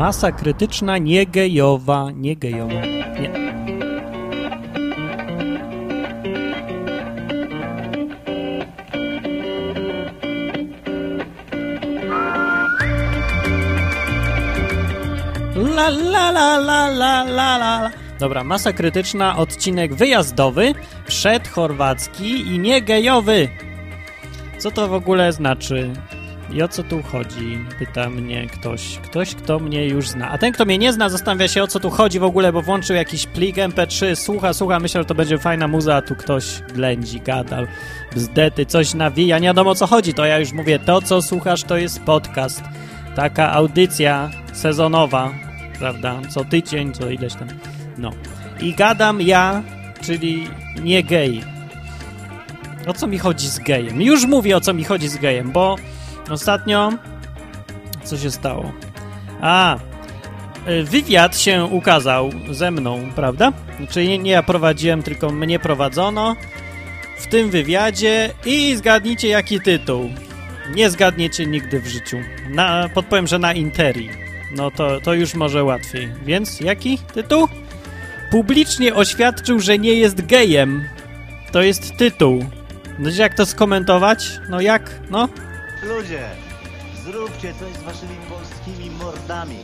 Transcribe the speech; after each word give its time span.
Masa 0.00 0.32
krytyczna, 0.32 0.98
nie 0.98 1.26
gejowa, 1.26 2.10
nie. 2.10 2.36
La 15.76 15.88
la 15.88 16.30
la 16.30 16.56
la 16.58 16.88
la 16.88 17.24
la 17.24 17.58
la. 17.58 17.90
Dobra, 18.20 18.44
masa 18.44 18.72
krytyczna, 18.72 19.36
odcinek 19.36 19.94
wyjazdowy, 19.94 20.74
przedchorwacki 21.06 22.40
i 22.40 22.58
nie 22.58 22.82
gejowy. 22.82 23.48
Co 24.58 24.70
to 24.70 24.88
w 24.88 24.94
ogóle 24.94 25.32
znaczy? 25.32 25.92
I 26.52 26.62
o 26.62 26.68
co 26.68 26.82
tu 26.82 27.02
chodzi? 27.02 27.58
Pyta 27.78 28.10
mnie 28.10 28.46
ktoś. 28.46 28.98
Ktoś, 28.98 29.34
kto 29.34 29.58
mnie 29.58 29.86
już 29.86 30.08
zna. 30.08 30.30
A 30.30 30.38
ten, 30.38 30.52
kto 30.52 30.64
mnie 30.64 30.78
nie 30.78 30.92
zna, 30.92 31.08
zastanawia 31.08 31.48
się, 31.48 31.62
o 31.62 31.66
co 31.66 31.80
tu 31.80 31.90
chodzi 31.90 32.18
w 32.18 32.24
ogóle, 32.24 32.52
bo 32.52 32.62
włączył 32.62 32.96
jakiś 32.96 33.26
plik 33.26 33.56
MP3, 33.56 34.16
słucha, 34.16 34.52
słucha, 34.52 34.80
myślał, 34.80 35.02
że 35.02 35.06
to 35.06 35.14
będzie 35.14 35.38
fajna 35.38 35.68
muza, 35.68 35.96
a 35.96 36.02
tu 36.02 36.16
ktoś 36.16 36.44
ględzi, 36.74 37.20
gadał, 37.20 37.66
bzdety, 38.16 38.66
coś 38.66 38.94
nawija, 38.94 39.38
nie 39.38 39.46
wiadomo 39.46 39.70
o 39.70 39.74
co 39.74 39.86
chodzi. 39.86 40.14
To 40.14 40.24
ja 40.24 40.38
już 40.38 40.52
mówię, 40.52 40.78
to, 40.78 41.02
co 41.02 41.22
słuchasz, 41.22 41.62
to 41.62 41.76
jest 41.76 42.00
podcast. 42.00 42.62
Taka 43.16 43.52
audycja 43.52 44.30
sezonowa, 44.52 45.30
prawda? 45.78 46.20
Co 46.28 46.44
tydzień, 46.44 46.92
co 46.92 47.10
ileś 47.10 47.34
tam. 47.34 47.48
No. 47.98 48.10
I 48.60 48.74
gadam 48.74 49.20
ja, 49.20 49.62
czyli 50.02 50.46
nie 50.82 51.02
gej. 51.02 51.42
O 52.86 52.92
co 52.92 53.06
mi 53.06 53.18
chodzi 53.18 53.48
z 53.48 53.58
gejem? 53.58 54.02
Już 54.02 54.26
mówię, 54.26 54.56
o 54.56 54.60
co 54.60 54.74
mi 54.74 54.84
chodzi 54.84 55.08
z 55.08 55.16
gejem, 55.16 55.50
bo 55.50 55.76
Ostatnio. 56.30 56.92
Co 58.04 58.18
się 58.18 58.30
stało? 58.30 58.72
A. 59.40 59.76
y, 60.68 60.84
Wywiad 60.84 61.38
się 61.38 61.64
ukazał 61.64 62.30
ze 62.50 62.70
mną, 62.70 63.12
prawda? 63.16 63.52
Czyli 63.90 64.08
nie, 64.08 64.18
nie 64.18 64.30
ja 64.30 64.42
prowadziłem, 64.42 65.02
tylko 65.02 65.30
mnie 65.30 65.58
prowadzono 65.58 66.36
w 67.18 67.26
tym 67.26 67.50
wywiadzie 67.50 68.30
i 68.46 68.76
zgadnijcie 68.76 69.28
jaki 69.28 69.60
tytuł. 69.60 70.10
Nie 70.74 70.90
zgadniecie 70.90 71.46
nigdy 71.46 71.80
w 71.80 71.86
życiu. 71.86 72.16
Na, 72.50 72.88
podpowiem, 72.94 73.26
że 73.26 73.38
na 73.38 73.52
Interi. 73.52 74.10
No 74.56 74.70
to, 74.70 75.00
to 75.00 75.14
już 75.14 75.34
może 75.34 75.64
łatwiej. 75.64 76.12
Więc 76.24 76.60
jaki 76.60 76.98
tytuł? 76.98 77.48
Publicznie 78.30 78.94
oświadczył, 78.94 79.60
że 79.60 79.78
nie 79.78 79.94
jest 79.94 80.26
gejem. 80.26 80.84
To 81.52 81.62
jest 81.62 81.96
tytuł. 81.96 82.44
No 82.98 83.10
jak 83.10 83.34
to 83.34 83.46
skomentować? 83.46 84.40
No 84.48 84.60
jak? 84.60 84.90
No, 85.10 85.28
Ludzie, 85.82 86.22
zróbcie 87.04 87.54
coś 87.54 87.72
z 87.72 87.82
waszymi 87.82 88.14
polskimi 88.28 88.90
mordami. 88.90 89.56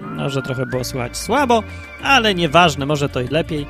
Może 0.00 0.42
trochę 0.42 0.66
było 0.66 0.84
słychać 0.84 1.16
słabo, 1.16 1.62
ale 2.02 2.34
nieważne, 2.34 2.86
może 2.86 3.08
to 3.08 3.20
i 3.20 3.28
lepiej. 3.28 3.66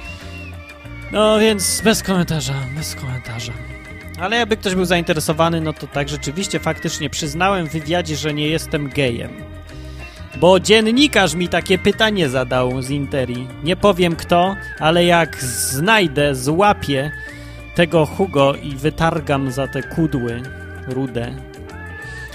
No 1.12 1.38
więc 1.38 1.80
bez 1.80 2.02
komentarza, 2.02 2.54
bez 2.76 2.94
komentarza. 2.94 3.52
Ale 4.20 4.36
jakby 4.36 4.56
ktoś 4.56 4.74
był 4.74 4.84
zainteresowany, 4.84 5.60
no 5.60 5.72
to 5.72 5.86
tak 5.86 6.08
rzeczywiście 6.08 6.60
faktycznie 6.60 7.10
przyznałem 7.10 7.66
w 7.66 7.72
wywiadzie, 7.72 8.16
że 8.16 8.34
nie 8.34 8.48
jestem 8.48 8.88
gejem. 8.88 9.30
Bo 10.36 10.60
dziennikarz 10.60 11.34
mi 11.34 11.48
takie 11.48 11.78
pytanie 11.78 12.28
zadał 12.28 12.82
z 12.82 12.90
Interi. 12.90 13.48
Nie 13.64 13.76
powiem 13.76 14.16
kto, 14.16 14.56
ale 14.78 15.04
jak 15.04 15.44
znajdę, 15.44 16.34
złapię 16.34 17.10
tego 17.74 18.06
Hugo 18.06 18.54
i 18.54 18.76
wytargam 18.76 19.50
za 19.50 19.68
te 19.68 19.82
kudły 19.82 20.42
rude, 20.88 21.34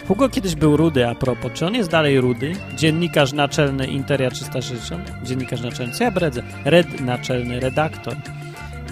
Hugo 0.09 0.29
kiedyś 0.29 0.55
był 0.55 0.77
rudy, 0.77 1.07
a 1.07 1.15
propos. 1.15 1.51
Czy 1.53 1.65
on 1.65 1.75
jest 1.75 1.89
dalej 1.89 2.21
rudy? 2.21 2.53
Dziennikarz 2.75 3.33
naczelny 3.33 3.87
Interia 3.87 4.31
360? 4.31 5.11
Dziennikarz 5.23 5.61
naczelny, 5.61 5.93
co 5.93 6.03
ja 6.03 6.11
bredzę? 6.11 6.43
Red 6.65 7.01
naczelny, 7.01 7.59
redaktor. 7.59 8.15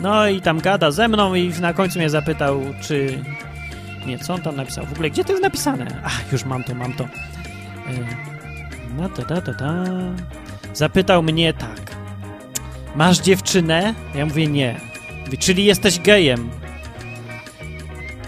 No 0.02 0.28
i 0.28 0.42
tam 0.42 0.60
gada 0.60 0.92
ze 0.92 1.08
mną 1.08 1.36
i 1.36 1.50
na 1.62 1.74
końcu 1.74 2.00
mnie 2.00 2.10
zapytał, 2.10 2.62
czy... 2.82 3.24
Nie, 4.06 4.20
co 4.20 4.34
on 4.34 4.42
tam 4.42 4.56
napisał? 4.56 4.86
W 4.86 4.94
ogóle, 4.94 5.10
gdzie 5.10 5.24
to 5.24 5.32
jest 5.32 5.44
napisane? 5.44 6.02
Ach, 6.04 6.32
już 6.32 6.46
mam 6.46 6.64
to, 6.64 6.76
mam 6.76 6.94
to. 6.94 7.04
Yy, 7.04 8.06
no 8.98 9.10
to, 9.10 9.22
ta, 9.22 9.42
ta, 9.42 9.54
ta. 9.54 9.84
Zapytał 10.74 11.24
mnie 11.24 11.54
tak. 11.54 11.96
Masz 12.96 13.20
dziewczynę? 13.20 13.94
Ja 14.16 14.26
mówię 14.26 14.48
nie. 14.48 14.80
Mówi, 15.26 15.38
czyli 15.38 15.66
jesteś 15.66 16.00
gejem 16.00 16.50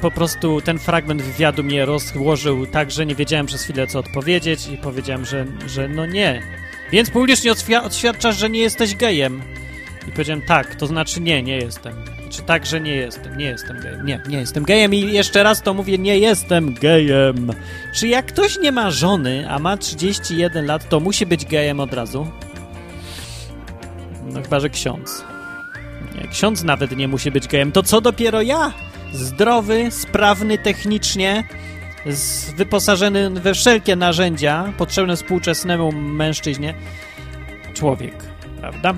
po 0.02 0.12
prostu 0.12 0.62
ten 0.62 0.80
fragment 0.80 1.22
wywiadu 1.22 1.64
mnie 1.64 1.86
rozłożył 1.86 2.66
tak, 2.66 2.92
że 2.92 3.06
nie 3.06 3.16
wiedziałem 3.16 3.46
przez 3.46 3.64
chwilę, 3.64 3.88
co 3.88 4.00
odpowiedzieć 4.00 4.68
i 4.68 4.78
powiedziałem, 4.78 5.26
że, 5.26 5.46
że 5.68 5.88
no 5.88 6.06
nie. 6.06 6.42
Więc 6.92 7.10
publicznie 7.10 7.52
oświadczasz, 7.84 8.38
że 8.38 8.50
nie 8.50 8.60
jesteś 8.60 8.96
gejem. 8.96 9.42
I 10.08 10.12
powiedziałem, 10.12 10.42
tak, 10.42 10.76
to 10.76 10.88
znaczy 10.88 11.22
nie, 11.22 11.44
nie 11.44 11.58
jestem. 11.58 11.94
Czy 12.30 12.42
tak, 12.42 12.66
że 12.66 12.82
nie 12.82 12.96
jestem, 12.96 13.38
nie 13.38 13.46
jestem 13.46 13.80
gejem. 13.80 14.06
Nie, 14.06 14.22
nie 14.30 14.38
jestem 14.38 14.64
gejem 14.64 14.94
i 14.94 15.14
jeszcze 15.14 15.44
raz 15.44 15.62
to 15.62 15.74
mówię, 15.74 15.98
nie 15.98 16.20
jestem 16.20 16.74
gejem. 16.74 17.52
Czy 17.94 18.08
jak 18.08 18.26
ktoś 18.26 18.58
nie 18.58 18.72
ma 18.72 18.92
żony, 18.92 19.50
a 19.50 19.60
ma 19.60 19.78
31 19.78 20.66
lat, 20.66 20.90
to 20.90 21.00
musi 21.00 21.26
być 21.26 21.46
gejem 21.46 21.80
od 21.80 21.94
razu? 21.94 22.28
No 24.34 24.42
chyba, 24.42 24.60
że 24.60 24.70
ksiądz. 24.70 25.24
Nie, 26.16 26.28
ksiądz 26.28 26.64
nawet 26.64 26.98
nie 26.98 27.08
musi 27.08 27.32
być 27.32 27.48
gejem. 27.48 27.72
To 27.72 27.84
co 27.84 28.02
dopiero 28.02 28.42
ja? 28.42 28.74
Zdrowy, 29.14 29.92
sprawny 29.92 30.58
technicznie, 30.58 31.44
wyposażony 32.56 33.30
we 33.30 33.54
wszelkie 33.54 33.96
narzędzia 33.96 34.74
potrzebne 34.78 35.16
współczesnemu 35.16 35.92
mężczyźnie 35.92 36.74
człowiek, 37.74 38.14
prawda? 38.60 38.94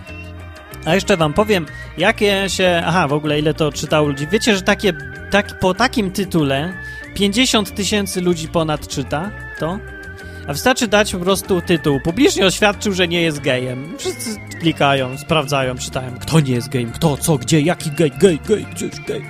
A 0.86 0.96
jeszcze 0.96 1.18
wam 1.18 1.34
powiem, 1.34 1.66
jakie 1.98 2.50
się... 2.50 2.84
Aha, 2.86 3.08
w 3.08 3.14
ogóle 3.14 3.40
ile 3.40 3.54
to 3.54 3.72
czytało 3.72 4.08
ludzi. 4.08 4.28
Wiecie, 4.28 4.56
że 4.56 4.62
takie, 4.62 4.94
tak, 5.32 5.60
po 5.60 5.74
takim 5.74 6.12
tytule 6.12 6.74
50 7.14 7.76
tysięcy 7.76 8.22
ludzi 8.22 8.48
ponad 8.48 8.88
czyta 8.88 9.32
to? 9.60 9.80
A 10.48 10.54
wystarczy 10.54 10.88
dać 10.88 11.12
po 11.12 11.20
prostu 11.20 11.62
tytuł. 11.62 12.00
Publicznie 12.00 12.46
oświadczył, 12.46 12.94
że 12.94 13.08
nie 13.08 13.22
jest 13.22 13.40
gejem. 13.40 13.98
Wszyscy 13.98 14.36
klikają, 14.60 15.18
sprawdzają, 15.18 15.78
czytają. 15.78 16.20
Kto 16.20 16.40
nie 16.40 16.54
jest 16.54 16.70
gejem? 16.70 16.92
Kto? 16.92 17.18
Co? 17.18 17.38
Gdzie? 17.38 17.62
Jaki 17.62 17.92
gej? 17.92 18.12
Gej, 18.20 18.40
gej, 18.48 18.66
gdzieś 18.76 19.00
gej. 19.08 19.22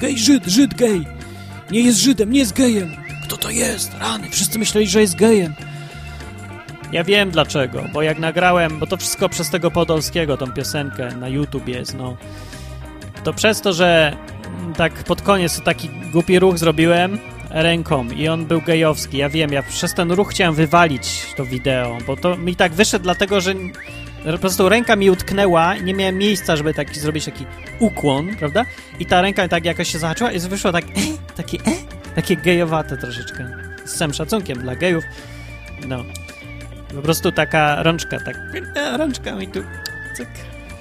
Gej, 0.00 0.18
Żyd, 0.18 0.46
Żyd, 0.46 0.74
gej. 0.74 1.06
Nie 1.70 1.80
jest 1.80 1.98
Żydem, 1.98 2.30
nie 2.30 2.38
jest 2.38 2.52
gejem. 2.52 2.96
Kto 3.24 3.36
to 3.36 3.50
jest? 3.50 3.94
Rany, 3.94 4.30
wszyscy 4.30 4.58
myśleli, 4.58 4.86
że 4.86 5.00
jest 5.00 5.16
gejem. 5.16 5.54
Ja 6.92 7.04
wiem 7.04 7.30
dlaczego, 7.30 7.84
bo 7.92 8.02
jak 8.02 8.18
nagrałem, 8.18 8.78
bo 8.78 8.86
to 8.86 8.96
wszystko 8.96 9.28
przez 9.28 9.50
tego 9.50 9.70
Podolskiego, 9.70 10.36
tą 10.36 10.52
piosenkę 10.52 11.16
na 11.16 11.28
YouTube 11.28 11.68
jest, 11.68 11.94
no. 11.94 12.16
To 13.24 13.32
przez 13.32 13.60
to, 13.60 13.72
że 13.72 14.16
tak 14.76 15.04
pod 15.04 15.22
koniec 15.22 15.60
taki 15.62 15.90
głupi 16.12 16.38
ruch 16.38 16.58
zrobiłem 16.58 17.18
ręką 17.50 18.10
i 18.10 18.28
on 18.28 18.46
był 18.46 18.60
gejowski. 18.62 19.16
Ja 19.16 19.28
wiem, 19.28 19.52
ja 19.52 19.62
przez 19.62 19.94
ten 19.94 20.12
ruch 20.12 20.30
chciałem 20.30 20.54
wywalić 20.54 21.26
to 21.36 21.44
wideo, 21.44 21.98
bo 22.06 22.16
to 22.16 22.36
mi 22.36 22.56
tak 22.56 22.72
wyszedł 22.72 23.02
dlatego, 23.02 23.40
że 23.40 23.54
po 24.32 24.38
prostu 24.38 24.68
ręka 24.68 24.96
mi 24.96 25.10
utknęła, 25.10 25.76
nie 25.76 25.94
miałem 25.94 26.18
miejsca, 26.18 26.56
żeby 26.56 26.74
taki 26.74 27.00
zrobić 27.00 27.24
taki 27.24 27.46
ukłon, 27.78 28.36
prawda? 28.36 28.64
I 28.98 29.06
ta 29.06 29.22
ręka 29.22 29.48
tak 29.48 29.64
jakoś 29.64 29.92
się 29.92 29.98
zahaczyła 29.98 30.32
i 30.32 30.38
wyszło 30.38 30.72
tak, 30.72 30.84
e, 30.84 31.34
takie, 31.36 31.58
e, 31.58 32.14
takie 32.14 32.36
gejowate 32.36 32.96
troszeczkę. 32.96 33.48
Z 33.84 33.94
całym 33.94 34.14
szacunkiem 34.14 34.58
dla 34.58 34.76
gejów. 34.76 35.04
No. 35.88 36.04
Po 36.94 37.02
prostu 37.02 37.32
taka 37.32 37.82
rączka, 37.82 38.18
tak, 38.20 38.36
e, 38.76 38.96
rączka 38.96 39.34
mi 39.34 39.48
tu, 39.48 39.60
cyk. 40.16 40.28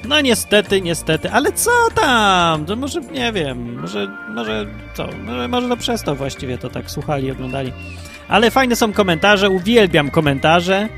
No 0.07 0.21
niestety, 0.21 0.81
niestety, 0.81 1.31
ale 1.31 1.51
co 1.51 1.71
tam? 1.95 2.65
To 2.65 2.75
może, 2.75 3.01
nie 3.01 3.31
wiem, 3.31 3.81
może, 3.81 4.07
może 4.29 4.65
co, 4.93 5.07
może, 5.23 5.47
może 5.47 5.69
to 5.69 5.77
przez 5.77 6.03
to 6.03 6.15
właściwie 6.15 6.57
to 6.57 6.69
tak 6.69 6.91
słuchali, 6.91 7.31
oglądali. 7.31 7.73
Ale 8.27 8.51
fajne 8.51 8.75
są 8.75 8.93
komentarze, 8.93 9.49
uwielbiam 9.49 10.11
komentarze. 10.11 10.89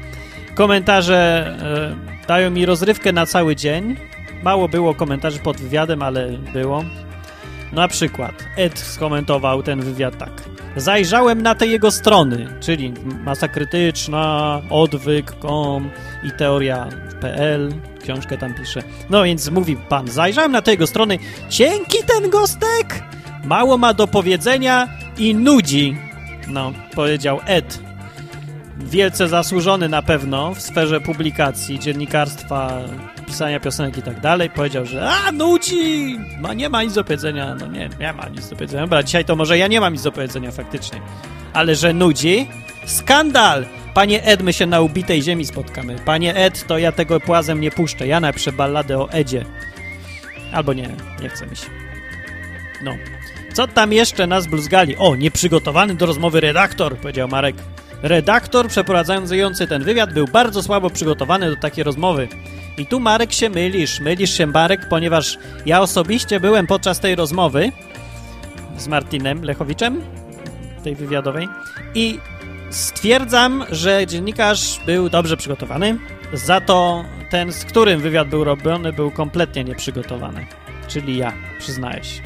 Komentarze 0.55 1.47
e, 1.61 2.14
dają 2.27 2.51
mi 2.51 2.65
rozrywkę 2.65 3.13
na 3.13 3.25
cały 3.25 3.55
dzień. 3.55 3.95
Mało 4.43 4.67
było 4.67 4.93
komentarzy 4.93 5.39
pod 5.39 5.57
wywiadem, 5.57 6.01
ale 6.01 6.29
było. 6.53 6.83
Na 7.73 7.87
przykład 7.87 8.43
Ed 8.57 8.79
skomentował 8.79 9.63
ten 9.63 9.81
wywiad 9.81 10.17
tak. 10.17 10.31
Zajrzałem 10.75 11.41
na 11.41 11.55
te 11.55 11.67
jego 11.67 11.91
strony, 11.91 12.47
czyli 12.59 12.93
masa 13.23 13.47
krytyczna, 13.47 14.61
odwyk.com 14.69 15.89
i 16.23 16.31
teoria.pl, 16.31 17.73
książkę 18.03 18.37
tam 18.37 18.53
pisze. 18.53 18.81
No 19.09 19.23
więc 19.23 19.49
mówi 19.49 19.77
pan, 19.89 20.07
zajrzałem 20.07 20.51
na 20.51 20.61
te 20.61 20.71
jego 20.71 20.87
strony, 20.87 21.19
cienki 21.49 21.97
ten 22.07 22.29
gostek, 22.29 23.03
mało 23.43 23.77
ma 23.77 23.93
do 23.93 24.07
powiedzenia 24.07 24.87
i 25.17 25.35
nudzi. 25.35 25.97
No, 26.47 26.73
powiedział 26.95 27.39
Ed 27.45 27.84
wielce 28.77 29.27
zasłużony 29.27 29.89
na 29.89 30.01
pewno 30.01 30.53
w 30.53 30.61
sferze 30.61 31.01
publikacji, 31.01 31.79
dziennikarstwa, 31.79 32.81
pisania 33.27 33.59
piosenek 33.59 33.97
i 33.97 34.01
tak 34.01 34.19
dalej, 34.19 34.49
powiedział, 34.49 34.85
że 34.85 35.09
a, 35.09 35.31
nudzi, 35.31 36.17
ma, 36.39 36.53
nie 36.53 36.69
ma 36.69 36.83
nic 36.83 36.93
do 36.93 37.03
powiedzenia. 37.03 37.55
No 37.59 37.67
nie, 37.67 37.89
nie 37.99 38.13
ma 38.13 38.29
nic 38.29 38.49
do 38.49 38.55
powiedzenia. 38.55 38.81
Dobra, 38.81 39.03
dzisiaj 39.03 39.25
to 39.25 39.35
może 39.35 39.57
ja 39.57 39.67
nie 39.67 39.81
mam 39.81 39.93
nic 39.93 40.01
do 40.01 40.11
powiedzenia 40.11 40.51
faktycznie. 40.51 41.01
Ale 41.53 41.75
że 41.75 41.93
nudzi? 41.93 42.47
Skandal! 42.85 43.65
Panie 43.93 44.23
Ed, 44.23 44.43
my 44.43 44.53
się 44.53 44.65
na 44.65 44.81
ubitej 44.81 45.21
ziemi 45.21 45.45
spotkamy. 45.45 45.95
Panie 46.05 46.35
Ed, 46.35 46.67
to 46.67 46.77
ja 46.77 46.91
tego 46.91 47.19
płazem 47.19 47.61
nie 47.61 47.71
puszczę. 47.71 48.07
Ja 48.07 48.19
napiszę 48.19 48.51
balladę 48.51 48.99
o 48.99 49.11
Edzie. 49.11 49.45
Albo 50.51 50.73
nie, 50.73 50.89
nie 51.21 51.29
chce 51.29 51.47
mi 51.47 51.55
się. 51.55 51.65
No. 52.83 52.91
Co 53.53 53.67
tam 53.67 53.93
jeszcze 53.93 54.27
nas 54.27 54.47
bluzgali? 54.47 54.95
O, 54.97 55.15
nieprzygotowany 55.15 55.95
do 55.95 56.05
rozmowy 56.05 56.39
redaktor, 56.39 56.97
powiedział 56.97 57.27
Marek. 57.27 57.55
Redaktor 58.03 58.67
przeprowadzający 58.67 59.67
ten 59.67 59.83
wywiad 59.83 60.13
był 60.13 60.27
bardzo 60.27 60.63
słabo 60.63 60.89
przygotowany 60.89 61.49
do 61.49 61.55
takiej 61.55 61.83
rozmowy. 61.83 62.27
I 62.77 62.85
tu 62.85 62.99
Marek 62.99 63.33
się 63.33 63.49
mylisz, 63.49 63.99
mylisz 63.99 64.37
się 64.37 64.47
Marek, 64.47 64.89
ponieważ 64.89 65.37
ja 65.65 65.81
osobiście 65.81 66.39
byłem 66.39 66.67
podczas 66.67 66.99
tej 66.99 67.15
rozmowy 67.15 67.71
z 68.77 68.87
Martinem 68.87 69.43
Lechowiczem, 69.43 70.01
tej 70.83 70.95
wywiadowej, 70.95 71.47
i 71.95 72.19
stwierdzam, 72.69 73.65
że 73.71 74.07
dziennikarz 74.07 74.79
był 74.85 75.09
dobrze 75.09 75.37
przygotowany, 75.37 75.97
za 76.33 76.61
to 76.61 77.05
ten, 77.29 77.53
z 77.53 77.65
którym 77.65 78.01
wywiad 78.01 78.27
był 78.27 78.43
robiony, 78.43 78.93
był 78.93 79.11
kompletnie 79.11 79.63
nieprzygotowany. 79.63 80.45
Czyli 80.87 81.17
ja, 81.17 81.33
przyznaję 81.59 82.03
się. 82.03 82.21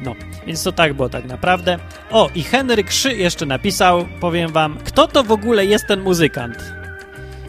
No, 0.00 0.14
więc 0.46 0.62
to 0.62 0.72
tak 0.72 0.94
było 0.94 1.08
tak 1.08 1.24
naprawdę. 1.24 1.78
O, 2.10 2.30
i 2.34 2.42
Henryk 2.42 2.90
Szy 2.90 3.14
jeszcze 3.14 3.46
napisał, 3.46 4.06
powiem 4.20 4.52
wam, 4.52 4.78
kto 4.84 5.08
to 5.08 5.24
w 5.24 5.32
ogóle 5.32 5.66
jest 5.66 5.86
ten 5.86 6.00
muzykant? 6.00 6.74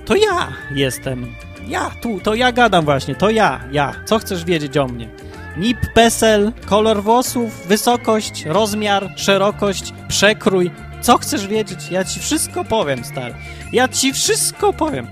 To 0.06 0.16
ja 0.16 0.54
jestem. 0.72 1.36
Ja, 1.68 1.92
tu, 2.02 2.20
to 2.20 2.36
ja 2.36 2.52
gadam 2.52 2.86
właśnie, 2.86 3.16
to 3.16 3.30
ja, 3.30 3.60
ja. 3.72 3.94
Co 4.06 4.20
chcesz 4.20 4.46
wiedzieć 4.46 4.78
o 4.78 4.88
mnie? 4.88 5.10
NIP, 5.58 5.78
PESEL, 5.94 6.52
kolor 6.66 7.04
włosów, 7.04 7.68
wysokość, 7.68 8.46
rozmiar, 8.46 9.10
szerokość, 9.16 9.94
przekrój. 10.08 10.72
Co 11.02 11.18
chcesz 11.18 11.48
wiedzieć? 11.48 11.90
Ja 11.92 12.04
ci 12.04 12.20
wszystko 12.20 12.64
powiem, 12.64 13.06
stary. 13.06 13.34
Ja 13.72 13.88
ci 13.88 14.14
wszystko 14.14 14.74
powiem. 14.74 15.08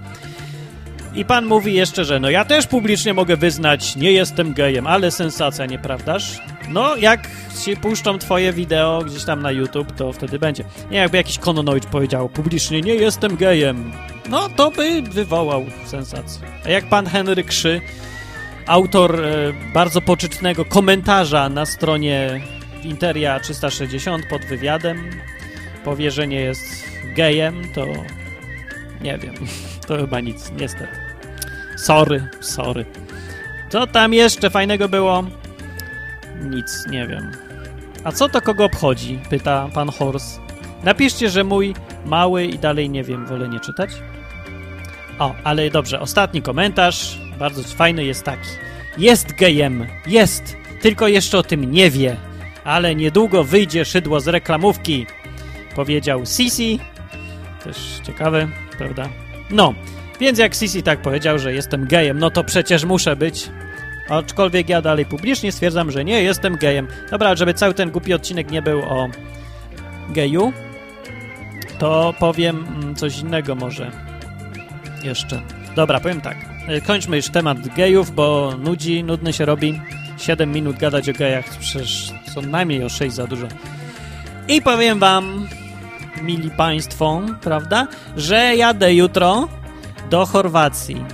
I 1.15 1.25
pan 1.25 1.45
mówi 1.45 1.73
jeszcze, 1.73 2.05
że 2.05 2.19
no 2.19 2.29
ja 2.29 2.45
też 2.45 2.67
publicznie 2.67 3.13
mogę 3.13 3.37
wyznać, 3.37 3.95
nie 3.95 4.11
jestem 4.11 4.53
gejem, 4.53 4.87
ale 4.87 5.11
sensacja, 5.11 5.65
nieprawdaż? 5.65 6.41
No, 6.69 6.95
jak 6.95 7.29
ci 7.63 7.77
puszczą 7.77 8.17
twoje 8.17 8.53
wideo 8.53 9.03
gdzieś 9.05 9.23
tam 9.23 9.41
na 9.41 9.51
YouTube, 9.51 9.91
to 9.91 10.13
wtedy 10.13 10.39
będzie. 10.39 10.63
Nie, 10.91 10.97
jakby 10.97 11.17
jakiś 11.17 11.37
kononoid 11.37 11.85
powiedział 11.85 12.29
publicznie, 12.29 12.81
nie 12.81 12.95
jestem 12.95 13.35
gejem, 13.35 13.91
no 14.29 14.49
to 14.49 14.71
by 14.71 15.01
wywołał 15.01 15.65
sensację. 15.85 16.47
A 16.65 16.69
jak 16.69 16.89
pan 16.89 17.05
Henryk 17.05 17.51
Szy, 17.51 17.81
autor 18.67 19.25
e, 19.25 19.53
bardzo 19.73 20.01
poczytnego 20.01 20.65
komentarza 20.65 21.49
na 21.49 21.65
stronie 21.65 22.41
Interia 22.83 23.39
360 23.39 24.25
pod 24.29 24.45
wywiadem, 24.45 25.09
powie, 25.83 26.11
że 26.11 26.27
nie 26.27 26.39
jest 26.39 26.63
gejem, 27.15 27.61
to 27.75 27.87
nie 29.01 29.17
wiem, 29.17 29.35
to 29.87 29.97
chyba 29.97 30.19
nic, 30.19 30.51
niestety. 30.59 31.02
Sorry, 31.75 32.27
sorry. 32.39 32.85
Co 33.69 33.87
tam 33.87 34.13
jeszcze 34.13 34.49
fajnego 34.49 34.89
było? 34.89 35.23
Nic, 36.41 36.85
nie 36.89 37.07
wiem. 37.07 37.31
A 38.03 38.11
co 38.11 38.29
to 38.29 38.41
kogo 38.41 38.65
obchodzi? 38.65 39.19
Pyta 39.29 39.69
pan 39.73 39.89
Horst. 39.89 40.41
Napiszcie, 40.83 41.29
że 41.29 41.43
mój 41.43 41.73
mały 42.05 42.45
i 42.45 42.59
dalej 42.59 42.89
nie 42.89 43.03
wiem, 43.03 43.25
wolę 43.25 43.49
nie 43.49 43.59
czytać. 43.59 43.89
O, 45.19 45.35
ale 45.43 45.69
dobrze, 45.69 45.99
ostatni 45.99 46.41
komentarz, 46.41 47.19
bardzo 47.39 47.63
fajny 47.63 48.05
jest 48.05 48.23
taki. 48.23 48.49
Jest 48.97 49.33
gejem, 49.33 49.87
jest, 50.07 50.57
tylko 50.81 51.07
jeszcze 51.07 51.37
o 51.37 51.43
tym 51.43 51.71
nie 51.71 51.89
wie, 51.91 52.17
ale 52.63 52.95
niedługo 52.95 53.43
wyjdzie 53.43 53.85
szydło 53.85 54.19
z 54.19 54.27
reklamówki, 54.27 55.05
powiedział 55.75 56.25
Sisi. 56.25 56.79
Też 57.63 57.77
ciekawe, 58.03 58.47
prawda? 58.77 59.09
No, 59.49 59.73
więc 60.23 60.39
jak 60.39 60.55
Sisi 60.55 60.83
tak 60.83 61.01
powiedział, 61.01 61.39
że 61.39 61.53
jestem 61.53 61.87
gejem, 61.87 62.19
no 62.19 62.31
to 62.31 62.43
przecież 62.43 62.85
muszę 62.85 63.15
być. 63.15 63.49
Aczkolwiek 64.09 64.69
ja 64.69 64.81
dalej 64.81 65.05
publicznie 65.05 65.51
stwierdzam, 65.51 65.91
że 65.91 66.05
nie 66.05 66.23
jestem 66.23 66.57
gejem. 66.57 66.87
Dobra, 67.11 67.35
żeby 67.35 67.53
cały 67.53 67.73
ten 67.73 67.91
głupi 67.91 68.13
odcinek 68.13 68.51
nie 68.51 68.61
był 68.61 68.81
o 68.81 69.09
geju, 70.09 70.53
to 71.79 72.13
powiem 72.19 72.65
mm, 72.67 72.95
coś 72.95 73.19
innego 73.19 73.55
może 73.55 73.91
jeszcze. 75.03 75.41
Dobra, 75.75 75.99
powiem 75.99 76.21
tak. 76.21 76.37
E, 76.67 76.81
kończmy 76.81 77.15
już 77.15 77.29
temat 77.29 77.67
gejów, 77.67 78.11
bo 78.11 78.53
nudzi, 78.59 79.03
nudny 79.03 79.33
się 79.33 79.45
robi. 79.45 79.81
7 80.17 80.51
minut 80.51 80.77
gadać 80.77 81.09
o 81.09 81.13
gejach, 81.13 81.45
przecież 81.59 82.13
co 82.33 82.41
najmniej 82.41 82.83
o 82.83 82.89
6 82.89 83.15
za 83.15 83.27
dużo. 83.27 83.47
I 84.47 84.61
powiem 84.61 84.99
wam, 84.99 85.47
mili 86.21 86.51
państwo, 86.51 87.21
prawda, 87.41 87.87
że 88.17 88.55
jadę 88.55 88.95
jutro 88.95 89.47
do 90.09 90.25
Chorwacji. 90.25 91.05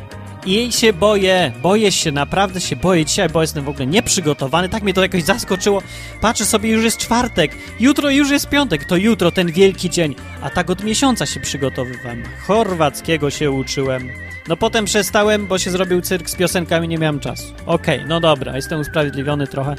I 0.46 0.72
się 0.72 0.94
boję, 0.94 1.52
boję 1.62 1.92
się, 1.92 2.12
naprawdę 2.12 2.62
się 2.62 2.76
boję 2.76 3.06
dzisiaj, 3.06 3.30
bo 3.30 3.42
jestem 3.42 3.64
w 3.64 3.70
ogóle 3.70 3.88
nieprzygotowany. 3.88 4.70
Tak 4.70 4.84
mnie 4.84 4.94
to 4.94 5.02
jakoś 5.02 5.24
zaskoczyło. 5.24 5.82
Patrzę 6.22 6.46
sobie, 6.46 6.70
już 6.70 6.84
jest 6.84 6.98
czwartek, 6.98 7.52
jutro 7.80 8.10
już 8.10 8.30
jest 8.30 8.50
piątek, 8.50 8.86
to 8.86 8.96
jutro 8.96 9.32
ten 9.32 9.52
wielki 9.52 9.90
dzień. 9.90 10.16
A 10.42 10.50
tak 10.50 10.70
od 10.70 10.84
miesiąca 10.84 11.26
się 11.26 11.40
przygotowywałem. 11.40 12.24
Chorwackiego 12.48 13.30
się 13.30 13.52
uczyłem. 13.52 14.10
No 14.48 14.58
potem 14.58 14.86
przestałem, 14.86 15.48
bo 15.48 15.58
się 15.58 15.72
zrobił 15.72 16.02
cyrk 16.02 16.30
z 16.30 16.36
piosenkami, 16.36 16.88
nie 16.88 16.98
miałem 16.98 17.20
czasu. 17.20 17.54
Okej, 17.66 17.96
okay, 17.96 18.10
no 18.10 18.20
dobra, 18.20 18.56
jestem 18.56 18.80
usprawiedliwiony 18.80 19.48
trochę. 19.48 19.76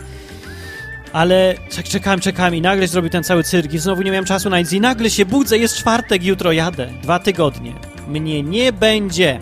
Ale 1.12 1.54
czek, 1.70 1.88
czekałem, 1.88 2.20
czekałem 2.20 2.54
i 2.54 2.60
nagle 2.60 2.88
zrobił 2.88 3.10
ten 3.10 3.24
cały 3.24 3.44
cyrk 3.44 3.72
i 3.72 3.78
znowu 3.78 4.02
nie 4.02 4.10
miałem 4.10 4.24
czasu 4.24 4.50
na 4.50 4.58
nic 4.58 4.72
i 4.72 4.80
nagle 4.80 5.10
się 5.10 5.26
budzę, 5.26 5.58
jest 5.58 5.76
czwartek, 5.76 6.24
jutro 6.24 6.52
jadę. 6.52 6.88
Dwa 7.02 7.18
tygodnie. 7.18 7.72
Mnie 8.08 8.42
nie 8.42 8.72
będzie. 8.72 9.40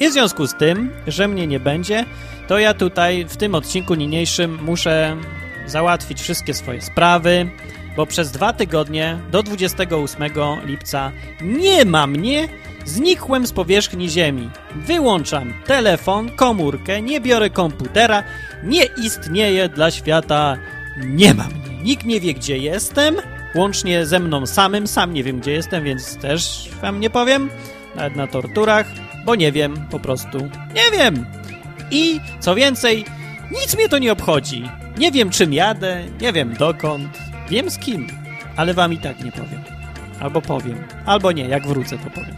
I 0.00 0.08
w 0.08 0.12
związku 0.12 0.46
z 0.46 0.54
tym, 0.54 0.92
że 1.06 1.28
mnie 1.28 1.46
nie 1.46 1.60
będzie, 1.60 2.04
to 2.48 2.58
ja 2.58 2.74
tutaj 2.74 3.24
w 3.28 3.36
tym 3.36 3.54
odcinku 3.54 3.94
niniejszym 3.94 4.58
muszę 4.62 5.16
załatwić 5.66 6.20
wszystkie 6.20 6.54
swoje 6.54 6.82
sprawy, 6.82 7.50
bo 7.96 8.06
przez 8.06 8.30
dwa 8.30 8.52
tygodnie 8.52 9.18
do 9.30 9.42
28 9.42 10.22
lipca 10.64 11.12
nie 11.42 11.84
ma 11.84 12.06
mnie, 12.06 12.48
znikłem 12.84 13.46
z 13.46 13.52
powierzchni 13.52 14.08
Ziemi. 14.08 14.50
Wyłączam 14.76 15.54
telefon, 15.66 16.30
komórkę, 16.36 17.02
nie 17.02 17.20
biorę 17.20 17.50
komputera, 17.50 18.22
nie 18.64 18.84
istnieje 18.84 19.68
dla 19.68 19.90
świata, 19.90 20.56
nie 21.04 21.34
ma 21.34 21.44
mnie. 21.44 21.82
Nikt 21.82 22.04
nie 22.04 22.20
wie, 22.20 22.34
gdzie 22.34 22.58
jestem, 22.58 23.16
łącznie 23.54 24.06
ze 24.06 24.20
mną 24.20 24.46
samym, 24.46 24.86
sam 24.86 25.14
nie 25.14 25.24
wiem, 25.24 25.40
gdzie 25.40 25.52
jestem, 25.52 25.84
więc 25.84 26.16
też 26.16 26.68
wam 26.82 27.00
nie 27.00 27.10
powiem, 27.10 27.50
nawet 27.96 28.16
na 28.16 28.26
torturach 28.26 28.86
bo 29.24 29.34
nie 29.34 29.52
wiem, 29.52 29.86
po 29.90 30.00
prostu 30.00 30.38
nie 30.74 30.98
wiem. 30.98 31.26
I 31.90 32.20
co 32.40 32.54
więcej, 32.54 33.04
nic 33.50 33.76
mnie 33.76 33.88
to 33.88 33.98
nie 33.98 34.12
obchodzi. 34.12 34.70
Nie 34.98 35.12
wiem, 35.12 35.30
czym 35.30 35.52
jadę, 35.52 36.04
nie 36.20 36.32
wiem 36.32 36.54
dokąd, 36.54 37.18
wiem 37.50 37.70
z 37.70 37.78
kim, 37.78 38.06
ale 38.56 38.74
wam 38.74 38.92
i 38.92 38.98
tak 38.98 39.24
nie 39.24 39.32
powiem. 39.32 39.62
Albo 40.20 40.42
powiem, 40.42 40.84
albo 41.06 41.32
nie, 41.32 41.44
jak 41.44 41.66
wrócę, 41.66 41.98
to 41.98 42.10
powiem. 42.10 42.34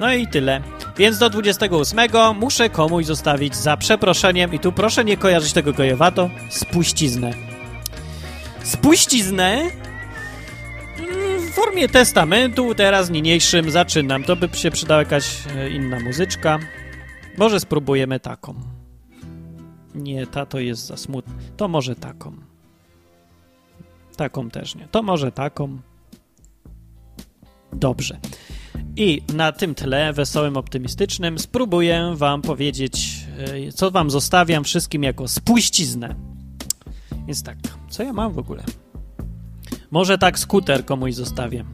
No 0.00 0.12
i 0.14 0.26
tyle. 0.26 0.62
Więc 0.96 1.18
do 1.18 1.30
28 1.30 1.98
muszę 2.34 2.70
komuś 2.70 3.06
zostawić 3.06 3.56
za 3.56 3.76
przeproszeniem, 3.76 4.54
i 4.54 4.58
tu 4.58 4.72
proszę 4.72 5.04
nie 5.04 5.16
kojarzyć 5.16 5.52
tego 5.52 5.72
gojowato, 5.72 6.30
spuściznę. 6.50 7.32
Spuściznę 8.62 9.70
w 11.38 11.54
formie 11.54 11.88
testamentu 11.88 12.74
teraz 12.74 13.10
niniejszym 13.10 13.70
zaczynam. 13.70 14.24
To 14.24 14.36
by 14.36 14.48
się 14.52 14.70
przydała 14.70 15.00
jakaś 15.00 15.46
e, 15.56 15.70
inna 15.70 16.00
muzyczka. 16.00 16.58
Może 17.38 17.60
spróbujemy 17.60 18.20
taką. 18.20 18.54
Nie, 19.94 20.26
ta 20.26 20.46
to 20.46 20.58
jest 20.58 20.86
za 20.86 20.96
smutna. 20.96 21.34
To 21.56 21.68
może 21.68 21.94
taką. 21.94 22.32
Taką 24.16 24.50
też 24.50 24.74
nie. 24.74 24.88
To 24.88 25.02
może 25.02 25.32
taką. 25.32 25.78
Dobrze. 27.72 28.18
I 28.96 29.22
na 29.34 29.52
tym 29.52 29.74
tle 29.74 30.12
wesołym, 30.12 30.56
optymistycznym 30.56 31.38
spróbuję 31.38 32.12
wam 32.16 32.42
powiedzieć, 32.42 33.26
e, 33.68 33.72
co 33.72 33.90
wam 33.90 34.10
zostawiam 34.10 34.64
wszystkim 34.64 35.02
jako 35.02 35.28
spuściznę. 35.28 36.14
Więc 37.26 37.42
tak, 37.42 37.56
co 37.90 38.02
ja 38.02 38.12
mam 38.12 38.32
w 38.32 38.38
ogóle? 38.38 38.64
Może 39.90 40.18
tak 40.18 40.38
skuter 40.38 40.84
komuś 40.84 41.14
zostawię. 41.14 41.64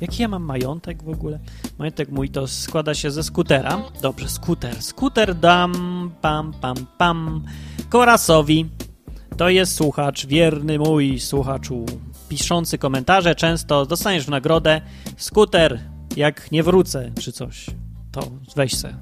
Jaki 0.00 0.22
ja 0.22 0.28
mam 0.28 0.42
majątek 0.42 1.02
w 1.02 1.08
ogóle? 1.08 1.38
Majątek 1.78 2.08
mój 2.08 2.28
to 2.28 2.48
składa 2.48 2.94
się 2.94 3.10
ze 3.10 3.22
skutera. 3.22 3.82
Dobrze, 4.02 4.28
skuter. 4.28 4.82
Skuter 4.82 5.34
dam, 5.34 6.10
pam, 6.20 6.52
pam, 6.52 6.76
pam. 6.98 7.44
Korasowi. 7.88 8.66
To 9.36 9.48
jest 9.48 9.76
słuchacz, 9.76 10.26
wierny 10.26 10.78
mój 10.78 11.20
słuchaczu, 11.20 11.86
piszący 12.28 12.78
komentarze 12.78 13.34
często. 13.34 13.86
Dostaniesz 13.86 14.26
w 14.26 14.28
nagrodę 14.28 14.80
skuter, 15.16 15.80
jak 16.16 16.52
nie 16.52 16.62
wrócę, 16.62 17.10
czy 17.20 17.32
coś. 17.32 17.66
To 18.12 18.30
weź 18.56 18.74
se. 18.74 18.94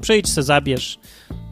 Przyjdź 0.00 0.28
se, 0.28 0.42
zabierz. 0.42 0.98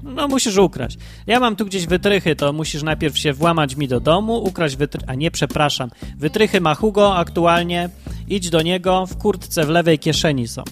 No, 0.02 0.28
musisz 0.28 0.56
ukraść. 0.56 0.98
Ja 1.26 1.40
mam 1.40 1.56
tu 1.56 1.66
gdzieś 1.66 1.86
wytrychy, 1.86 2.36
to 2.36 2.52
musisz 2.52 2.82
najpierw 2.82 3.18
się 3.18 3.32
włamać 3.32 3.76
mi 3.76 3.88
do 3.88 4.00
domu, 4.00 4.44
ukraść 4.44 4.76
wytrychy, 4.76 5.06
a 5.08 5.14
nie, 5.14 5.30
przepraszam. 5.30 5.90
Wytrychy 6.16 6.60
ma 6.60 6.75
Hugo 6.75 7.16
aktualnie 7.16 7.90
idź 8.28 8.50
do 8.50 8.62
niego, 8.62 9.06
w 9.06 9.16
kurtce 9.16 9.66
w 9.66 9.68
lewej 9.68 9.98
kieszeni 9.98 10.48
są. 10.48 10.62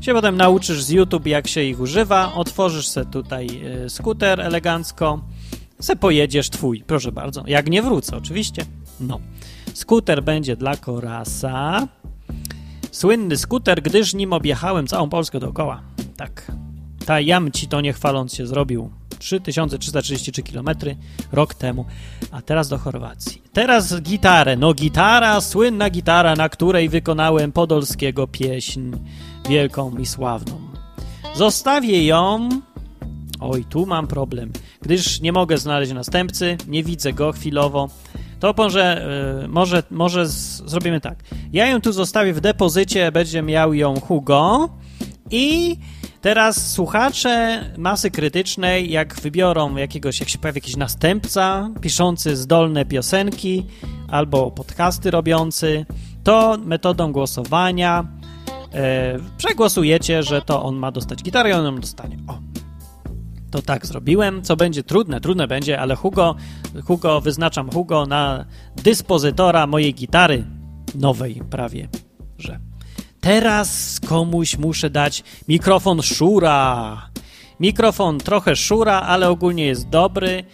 Się 0.00 0.12
potem 0.12 0.36
nauczysz 0.36 0.82
z 0.82 0.90
YouTube, 0.90 1.26
jak 1.26 1.48
się 1.48 1.62
ich 1.62 1.80
używa, 1.80 2.34
otworzysz 2.34 2.88
se 2.88 3.04
tutaj 3.04 3.46
y, 3.84 3.90
skuter 3.90 4.40
elegancko, 4.40 5.20
se 5.80 5.96
pojedziesz 5.96 6.50
twój, 6.50 6.84
proszę 6.86 7.12
bardzo. 7.12 7.44
Jak 7.46 7.70
nie 7.70 7.82
wrócę, 7.82 8.16
oczywiście. 8.16 8.64
No. 9.00 9.20
Skuter 9.74 10.22
będzie 10.22 10.56
dla 10.56 10.76
Korasa. 10.76 11.88
Słynny 12.92 13.36
skuter, 13.36 13.82
gdyż 13.82 14.14
nim 14.14 14.32
objechałem 14.32 14.86
całą 14.86 15.08
Polskę 15.08 15.40
dookoła. 15.40 15.82
Tak. 16.16 16.52
Ta 17.06 17.20
jam 17.20 17.52
ci 17.52 17.68
to 17.68 17.80
nie 17.80 17.92
chwaląc 17.92 18.34
się 18.34 18.46
zrobił 18.46 18.90
3333 19.18 20.42
km 20.42 20.68
rok 21.32 21.54
temu. 21.54 21.84
A 22.30 22.42
teraz 22.42 22.68
do 22.68 22.78
Chorwacji. 22.78 23.42
Teraz 23.52 24.00
gitarę. 24.00 24.56
No 24.56 24.74
gitara, 24.74 25.40
słynna 25.40 25.90
gitara, 25.90 26.36
na 26.36 26.48
której 26.48 26.88
wykonałem 26.88 27.52
Podolskiego 27.52 28.26
pieśń 28.26 28.92
wielką 29.48 29.96
i 29.96 30.06
sławną. 30.06 30.60
Zostawię 31.34 32.06
ją... 32.06 32.48
Oj, 33.40 33.64
tu 33.64 33.86
mam 33.86 34.06
problem. 34.06 34.52
Gdyż 34.82 35.20
nie 35.20 35.32
mogę 35.32 35.58
znaleźć 35.58 35.92
następcy, 35.92 36.56
nie 36.68 36.84
widzę 36.84 37.12
go 37.12 37.32
chwilowo, 37.32 37.88
to 38.40 38.54
może, 38.56 39.06
y, 39.44 39.48
może, 39.48 39.82
może 39.90 40.26
z, 40.26 40.62
zrobimy 40.66 41.00
tak. 41.00 41.18
Ja 41.52 41.66
ją 41.66 41.80
tu 41.80 41.92
zostawię 41.92 42.32
w 42.32 42.40
depozycie, 42.40 43.12
będzie 43.12 43.42
miał 43.42 43.74
ją 43.74 44.00
Hugo 44.00 44.68
i 45.30 45.76
teraz 46.20 46.70
słuchacze 46.70 47.64
masy 47.78 48.10
krytycznej, 48.10 48.90
jak 48.90 49.20
wybiorą 49.20 49.76
jakiegoś, 49.76 50.20
jak 50.20 50.28
się 50.28 50.38
pojawi 50.38 50.56
jakiś 50.56 50.76
następca 50.76 51.70
piszący 51.80 52.36
zdolne 52.36 52.84
piosenki 52.84 53.66
albo 54.08 54.50
podcasty 54.50 55.10
robiący, 55.10 55.86
to 56.24 56.58
metodą 56.64 57.12
głosowania 57.12 58.06
e, 58.74 59.18
przegłosujecie, 59.36 60.22
że 60.22 60.42
to 60.42 60.62
on 60.62 60.76
ma 60.76 60.92
dostać 60.92 61.22
gitarę 61.22 61.50
i 61.50 61.52
on 61.52 61.64
ją 61.64 61.76
dostanie. 61.76 62.18
O. 62.26 62.59
To 63.50 63.62
tak 63.62 63.86
zrobiłem, 63.86 64.42
co 64.42 64.56
będzie 64.56 64.82
trudne, 64.82 65.20
trudne 65.20 65.48
będzie, 65.48 65.80
ale 65.80 65.96
Hugo, 65.96 66.34
Hugo, 66.84 67.20
wyznaczam 67.20 67.70
Hugo 67.70 68.06
na 68.06 68.44
dyspozytora 68.76 69.66
mojej 69.66 69.94
gitary, 69.94 70.44
nowej 70.94 71.42
prawie, 71.50 71.88
że. 72.38 72.60
Teraz 73.20 74.00
komuś 74.08 74.58
muszę 74.58 74.90
dać 74.90 75.24
mikrofon 75.48 76.02
Szura. 76.02 77.10
Mikrofon 77.60 78.18
trochę 78.18 78.56
Szura, 78.56 79.00
ale 79.00 79.28
ogólnie 79.28 79.66
jest 79.66 79.88
dobry, 79.88 80.44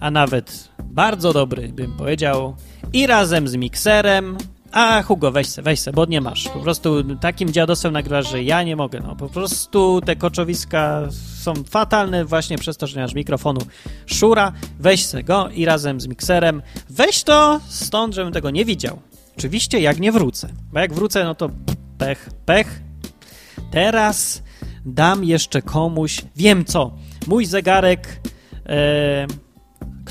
a 0.00 0.10
nawet 0.10 0.68
bardzo 0.84 1.32
dobry, 1.32 1.68
bym 1.68 1.96
powiedział. 1.96 2.56
I 2.92 3.06
razem 3.06 3.48
z 3.48 3.56
mikserem 3.56 4.36
a 4.76 5.02
Hugo, 5.02 5.32
weź 5.32 5.46
se, 5.46 5.62
weź 5.62 5.80
se, 5.80 5.92
bo 5.92 6.04
nie 6.04 6.20
masz. 6.20 6.48
Po 6.48 6.58
prostu 6.58 7.04
takim 7.20 7.52
dziadosem 7.52 7.92
nagrywasz, 7.92 8.30
że 8.30 8.42
ja 8.42 8.62
nie 8.62 8.76
mogę. 8.76 9.00
No, 9.00 9.16
po 9.16 9.28
prostu 9.28 10.00
te 10.00 10.16
koczowiska 10.16 11.02
są 11.42 11.54
fatalne 11.70 12.24
właśnie 12.24 12.58
przez 12.58 12.76
to, 12.76 12.86
że 12.86 12.96
nie 12.96 13.02
masz 13.02 13.14
mikrofonu 13.14 13.60
szura. 14.06 14.52
Weź 14.78 15.04
se 15.04 15.22
go 15.22 15.48
i 15.48 15.64
razem 15.64 16.00
z 16.00 16.06
mikserem 16.06 16.62
weź 16.90 17.24
to 17.24 17.60
stąd, 17.68 18.14
żebym 18.14 18.32
tego 18.32 18.50
nie 18.50 18.64
widział. 18.64 18.98
Oczywiście 19.38 19.80
jak 19.80 20.00
nie 20.00 20.12
wrócę. 20.12 20.48
Bo 20.72 20.80
jak 20.80 20.94
wrócę, 20.94 21.24
no 21.24 21.34
to 21.34 21.50
pech, 21.98 22.30
pech. 22.46 22.80
Teraz 23.70 24.42
dam 24.86 25.24
jeszcze 25.24 25.62
komuś, 25.62 26.22
wiem 26.36 26.64
co, 26.64 26.92
mój 27.26 27.46
zegarek... 27.46 28.20
E, 28.66 29.26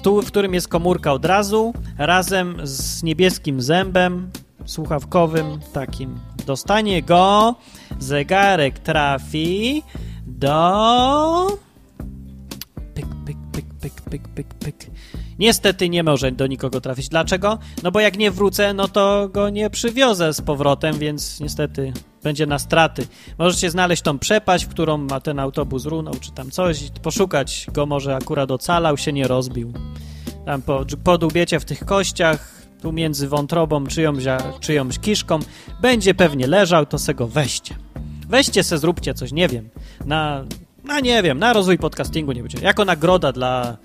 w 0.06 0.28
którym 0.28 0.54
jest 0.54 0.68
komórka 0.68 1.14
od 1.14 1.26
razu, 1.26 1.74
razem 1.98 2.58
z 2.64 3.04
niebieskim 3.04 3.62
zębem, 3.62 4.32
słuchawkowym 4.66 5.60
takim. 5.74 6.20
Dostanie 6.46 7.04
go, 7.04 7.56
zegarek 8.00 8.80
trafi 8.80 9.84
do... 10.26 11.58
Pyk, 12.96 13.06
pyk, 13.26 13.38
pyk, 13.52 13.66
pyk, 13.82 14.02
pyk, 14.02 14.28
pyk, 14.28 14.54
pyk. 14.54 14.86
Niestety 15.40 15.90
nie 15.90 16.04
może 16.04 16.32
do 16.32 16.48
nikogo 16.48 16.82
trafić. 16.82 17.10
Dlaczego? 17.10 17.58
No 17.84 17.92
bo 17.92 18.00
jak 18.00 18.18
nie 18.18 18.32
wrócę, 18.32 18.74
no 18.74 18.88
to 18.88 19.30
go 19.30 19.50
nie 19.50 19.70
przywiozę 19.70 20.34
z 20.34 20.42
powrotem, 20.42 21.00
więc 21.00 21.40
niestety 21.40 21.94
będzie 22.24 22.46
na 22.46 22.60
straty. 22.60 23.08
Możecie 23.38 23.72
znaleźć 23.72 24.02
tą 24.02 24.20
przepaść, 24.20 24.66
w 24.66 24.70
którą 24.70 24.98
ma 24.98 25.20
ten 25.20 25.40
autobus 25.40 25.86
runął, 25.86 26.14
czy 26.14 26.32
tam 26.32 26.52
coś, 26.52 26.90
poszukać 27.02 27.68
go 27.74 27.86
może 27.86 28.16
akurat 28.16 28.52
ocalał, 28.52 28.98
się 28.98 29.14
nie 29.14 29.28
rozbił. 29.28 29.74
Tam 30.46 30.62
po, 30.62 30.86
podubiecie 31.04 31.60
w 31.60 31.66
tych 31.66 31.86
kościach, 31.86 32.55
tu 32.86 32.92
między 32.92 33.28
wątrobą 33.28 33.88
czyjąś, 33.88 34.24
czyjąś 34.60 35.00
kiszką, 35.00 35.40
będzie 35.82 36.14
pewnie 36.14 36.48
leżał, 36.48 36.86
to 36.86 37.00
se 37.00 37.14
go 37.14 37.28
weźcie. 37.28 37.76
Weźcie 38.30 38.64
se, 38.64 38.78
zróbcie 38.78 39.14
coś, 39.14 39.32
nie 39.32 39.48
wiem, 39.48 39.70
na, 40.06 40.46
na 40.84 41.00
nie 41.00 41.24
wiem, 41.24 41.40
na 41.40 41.54
rozwój 41.54 41.78
podcastingu 41.78 42.32
nie 42.32 42.42
będzie. 42.42 42.60
Jako 42.62 42.86
nagroda 42.86 43.32
dla 43.32 43.78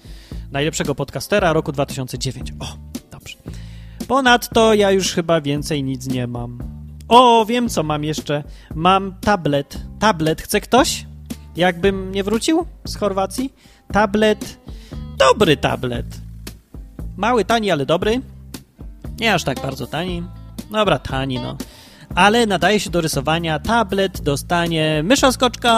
najlepszego 0.52 0.94
podcastera 0.94 1.52
roku 1.52 1.72
2009. 1.72 2.52
O, 2.60 2.66
dobrze. 3.10 3.36
Ponadto 4.08 4.74
ja 4.74 4.90
już 4.90 5.12
chyba 5.12 5.40
więcej 5.40 5.82
nic 5.82 6.06
nie 6.06 6.26
mam. 6.26 6.58
O, 7.08 7.44
wiem 7.44 7.68
co 7.68 7.82
mam 7.82 8.04
jeszcze. 8.04 8.44
Mam 8.74 9.14
tablet. 9.20 9.78
Tablet, 9.98 10.42
chce 10.42 10.60
ktoś? 10.60 11.06
Jakbym 11.56 12.12
nie 12.12 12.24
wrócił 12.24 12.66
z 12.84 12.96
Chorwacji? 12.96 13.52
Tablet, 13.92 14.58
dobry 15.18 15.56
tablet. 15.56 16.06
Mały, 17.16 17.44
tani, 17.44 17.70
ale 17.70 17.86
dobry. 17.86 18.20
Nie 19.20 19.34
aż 19.34 19.44
tak 19.44 19.60
bardzo 19.60 19.86
tani. 19.86 20.22
Dobra, 20.70 20.98
tani, 20.98 21.38
no. 21.38 21.56
Ale 22.14 22.46
nadaje 22.46 22.80
się 22.80 22.90
do 22.90 23.00
rysowania. 23.00 23.58
Tablet 23.58 24.20
dostanie 24.20 25.02
mysza 25.04 25.32
skoczka. 25.32 25.72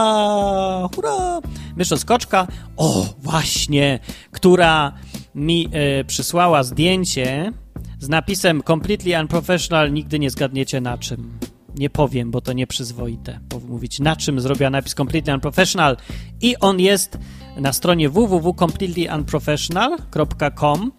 Hurra! 0.94 1.40
Mysza 1.76 1.96
skoczka. 1.96 2.46
O, 2.76 3.06
właśnie, 3.18 3.98
która 4.30 4.92
mi 5.34 5.68
y, 6.00 6.04
przysłała 6.04 6.62
zdjęcie 6.62 7.52
z 7.98 8.08
napisem 8.08 8.62
Completely 8.62 9.20
Unprofessional. 9.20 9.92
Nigdy 9.92 10.18
nie 10.18 10.30
zgadniecie 10.30 10.80
na 10.80 10.98
czym. 10.98 11.38
Nie 11.74 11.90
powiem, 11.90 12.30
bo 12.30 12.40
to 12.40 12.52
nieprzyzwoite. 12.52 13.40
Mówić 13.68 14.00
na 14.00 14.16
czym 14.16 14.40
zrobiła 14.40 14.70
napis 14.70 14.94
Completely 14.94 15.34
Unprofessional. 15.34 15.96
I 16.40 16.56
on 16.56 16.80
jest 16.80 17.18
na 17.56 17.72
stronie 17.72 18.08
www.completelyunprofessional.com 18.08 20.92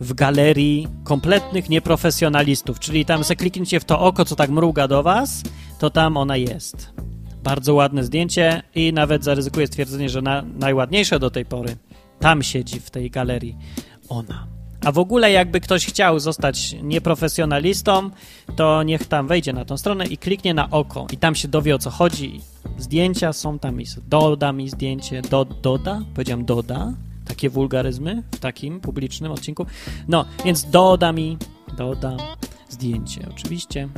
w 0.00 0.14
galerii 0.14 0.88
kompletnych 1.04 1.68
nieprofesjonalistów, 1.68 2.78
czyli 2.78 3.04
tam 3.04 3.24
se 3.24 3.36
w 3.80 3.84
to 3.84 4.00
oko, 4.00 4.24
co 4.24 4.36
tak 4.36 4.50
mruga 4.50 4.88
do 4.88 5.02
was, 5.02 5.42
to 5.78 5.90
tam 5.90 6.16
ona 6.16 6.36
jest. 6.36 6.92
Bardzo 7.42 7.74
ładne 7.74 8.04
zdjęcie 8.04 8.62
i 8.74 8.92
nawet 8.92 9.24
zaryzykuję 9.24 9.66
stwierdzenie, 9.66 10.08
że 10.08 10.22
na, 10.22 10.44
najładniejsze 10.58 11.18
do 11.18 11.30
tej 11.30 11.44
pory 11.44 11.76
tam 12.20 12.42
siedzi 12.42 12.80
w 12.80 12.90
tej 12.90 13.10
galerii 13.10 13.56
ona. 14.08 14.57
A 14.88 14.92
w 14.92 14.98
ogóle 14.98 15.30
jakby 15.30 15.60
ktoś 15.60 15.86
chciał 15.86 16.20
zostać 16.20 16.76
nieprofesjonalistą, 16.82 18.10
to 18.56 18.82
niech 18.82 19.06
tam 19.06 19.26
wejdzie 19.26 19.52
na 19.52 19.64
tą 19.64 19.76
stronę 19.76 20.06
i 20.06 20.18
kliknie 20.18 20.54
na 20.54 20.70
oko 20.70 21.06
i 21.12 21.16
tam 21.16 21.34
się 21.34 21.48
dowie 21.48 21.74
o 21.74 21.78
co 21.78 21.90
chodzi. 21.90 22.40
Zdjęcia 22.78 23.32
są 23.32 23.58
tam 23.58 23.78
doda 24.08 24.52
mi 24.52 24.68
zdjęcie, 24.68 25.22
do, 25.22 25.44
doda, 25.44 26.02
powiedziałem 26.14 26.44
doda, 26.44 26.92
takie 27.24 27.50
wulgaryzmy 27.50 28.22
w 28.30 28.38
takim 28.38 28.80
publicznym 28.80 29.32
odcinku. 29.32 29.66
No, 30.08 30.24
więc 30.44 30.70
doda 30.70 31.12
mi, 31.12 31.36
dodam 31.76 32.16
zdjęcie 32.68 33.28
oczywiście. 33.30 33.88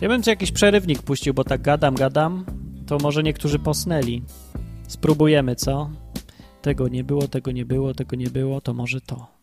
Ja 0.00 0.08
bym 0.08 0.22
tu 0.22 0.30
jakiś 0.30 0.52
przerywnik 0.52 1.02
puścił, 1.02 1.34
bo 1.34 1.44
tak 1.44 1.62
gadam, 1.62 1.94
gadam, 1.94 2.44
to 2.86 2.98
może 2.98 3.22
niektórzy 3.22 3.58
posnęli. 3.58 4.22
Spróbujemy, 4.88 5.56
co? 5.56 5.90
Tego 6.62 6.88
nie 6.88 7.04
było, 7.04 7.28
tego 7.28 7.50
nie 7.50 7.64
było, 7.64 7.94
tego 7.94 8.16
nie 8.16 8.30
było, 8.30 8.60
to 8.60 8.74
może 8.74 9.00
to. 9.00 9.33